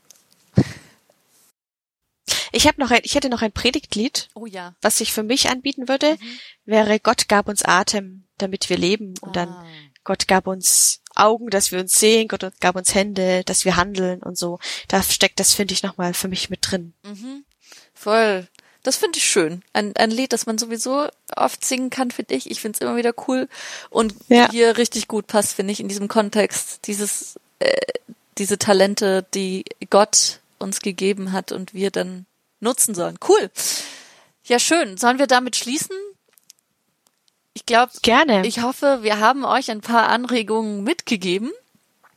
Ich 2.51 2.67
habe 2.67 2.79
noch 2.82 2.91
ein, 2.91 3.01
ich 3.03 3.15
hätte 3.15 3.29
noch 3.29 3.41
ein 3.41 3.51
Predigtlied. 3.51 4.29
Oh 4.34 4.45
ja. 4.45 4.75
Was 4.82 4.97
sich 4.97 5.13
für 5.13 5.23
mich 5.23 5.49
anbieten 5.49 5.88
würde, 5.88 6.17
mhm. 6.19 6.39
wäre 6.65 6.99
Gott 6.99 7.27
gab 7.27 7.47
uns 7.47 7.63
Atem, 7.63 8.23
damit 8.38 8.69
wir 8.69 8.77
leben 8.77 9.13
und 9.21 9.38
ah. 9.38 9.45
dann 9.45 9.65
Gott 10.03 10.27
gab 10.27 10.47
uns 10.47 11.01
Augen, 11.15 11.49
dass 11.49 11.71
wir 11.71 11.79
uns 11.79 11.93
sehen, 11.93 12.27
Gott 12.27 12.45
gab 12.60 12.75
uns 12.75 12.95
Hände, 12.95 13.43
dass 13.43 13.65
wir 13.65 13.75
handeln 13.75 14.23
und 14.23 14.38
so. 14.38 14.60
Da 14.88 15.03
steckt 15.03 15.39
das, 15.39 15.53
finde 15.53 15.73
ich, 15.73 15.84
nochmal 15.84 16.13
für 16.13 16.27
mich 16.27 16.49
mit 16.49 16.60
drin. 16.62 16.93
Mhm. 17.03 17.45
Voll. 17.93 18.47
Das 18.84 18.96
finde 18.96 19.18
ich 19.18 19.26
schön. 19.26 19.62
Ein, 19.74 19.96
ein 19.98 20.12
Lied, 20.12 20.32
das 20.32 20.46
man 20.46 20.58
sowieso 20.58 21.08
oft 21.36 21.65
singen 21.65 21.89
kann, 21.89 22.12
finde 22.12 22.36
ich. 22.36 22.50
Ich 22.50 22.62
finde 22.62 22.78
es 22.78 22.82
immer 22.82 22.96
wieder 22.96 23.13
cool. 23.28 23.50
Und 23.89 24.13
ja. 24.30 24.50
hier 24.50 24.78
richtig 24.78 25.08
gut 25.08 25.28
passt, 25.28 25.54
finde 25.54 25.74
ich, 25.74 25.80
in 25.80 25.89
diesem 25.89 26.08
Kontext. 26.08 26.88
Dieses, 26.88 27.36
äh, 27.60 27.76
diese 28.38 28.58
Talente, 28.58 29.26
die 29.34 29.65
Gott 29.89 30.39
uns 30.60 30.80
gegeben 30.80 31.32
hat 31.32 31.52
und 31.52 31.74
wir 31.74 31.92
dann 31.92 32.26
nutzen 32.62 32.96
sollen. 32.96 33.18
Cool. 33.28 33.52
Ja, 34.46 34.60
schön. 34.60 34.98
Sollen 34.98 35.20
wir 35.20 35.28
damit 35.28 35.56
schließen? 35.56 35.96
Ich 37.54 37.65
glaube, 37.65 37.92
gerne. 38.02 38.46
Ich 38.46 38.62
hoffe, 38.62 39.00
wir 39.02 39.20
haben 39.20 39.44
euch 39.44 39.70
ein 39.72 39.82
paar 39.82 40.08
Anregungen 40.08 40.84
mitgegeben. 40.84 41.52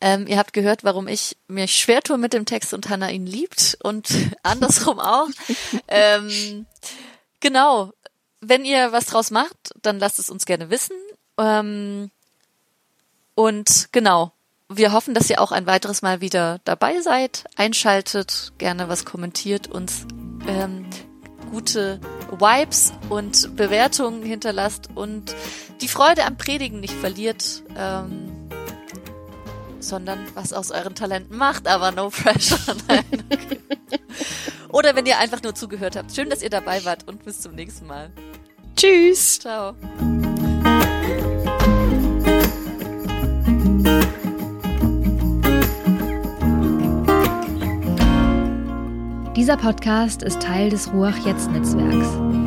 Ähm, 0.04 0.26
ihr 0.26 0.36
habt 0.36 0.52
gehört, 0.52 0.82
warum 0.82 1.06
ich 1.06 1.36
mich 1.46 1.76
schwer 1.76 2.02
tue 2.02 2.18
mit 2.18 2.32
dem 2.32 2.44
Text 2.44 2.74
und 2.74 2.88
Hannah 2.88 3.10
ihn 3.10 3.24
liebt 3.24 3.78
und 3.84 4.08
andersrum 4.42 4.98
auch. 4.98 5.28
ähm, 5.86 6.66
genau. 7.38 7.92
Wenn 8.40 8.64
ihr 8.64 8.90
was 8.90 9.06
draus 9.06 9.30
macht, 9.30 9.72
dann 9.80 10.00
lasst 10.00 10.18
es 10.18 10.28
uns 10.28 10.44
gerne 10.44 10.70
wissen. 10.70 10.96
Ähm, 11.38 12.10
und 13.36 13.90
genau, 13.92 14.32
wir 14.68 14.92
hoffen, 14.92 15.14
dass 15.14 15.30
ihr 15.30 15.40
auch 15.40 15.52
ein 15.52 15.66
weiteres 15.66 16.02
Mal 16.02 16.20
wieder 16.20 16.58
dabei 16.64 17.00
seid, 17.00 17.44
einschaltet, 17.54 18.52
gerne 18.58 18.88
was 18.88 19.04
kommentiert, 19.04 19.68
uns 19.68 20.04
ähm, 20.48 20.84
gute 21.52 22.00
Vibes 22.30 22.92
und 23.08 23.54
Bewertungen 23.54 24.24
hinterlasst 24.24 24.88
und 24.96 25.32
die 25.80 25.88
Freude 25.88 26.24
am 26.24 26.36
Predigen 26.36 26.80
nicht 26.80 26.94
verliert, 26.94 27.62
ähm, 27.76 28.21
sondern 29.82 30.26
was 30.34 30.52
aus 30.52 30.70
euren 30.70 30.94
Talenten 30.94 31.36
macht, 31.36 31.68
aber 31.68 31.92
no 31.92 32.10
pressure. 32.10 32.58
Nein. 32.88 33.04
oder 34.70 34.94
wenn 34.96 35.06
ihr 35.06 35.18
einfach 35.18 35.42
nur 35.42 35.54
zugehört 35.54 35.96
habt. 35.96 36.14
Schön, 36.14 36.30
dass 36.30 36.42
ihr 36.42 36.50
dabei 36.50 36.84
wart 36.84 37.08
und 37.08 37.24
bis 37.24 37.40
zum 37.40 37.54
nächsten 37.54 37.86
Mal. 37.86 38.10
Tschüss. 38.76 39.38
Ciao. 39.40 39.74
Dieser 49.36 49.56
Podcast 49.56 50.22
ist 50.22 50.40
Teil 50.40 50.70
des 50.70 50.92
Ruach 50.92 51.16
Jetzt 51.26 51.50
Netzwerks. 51.50 52.41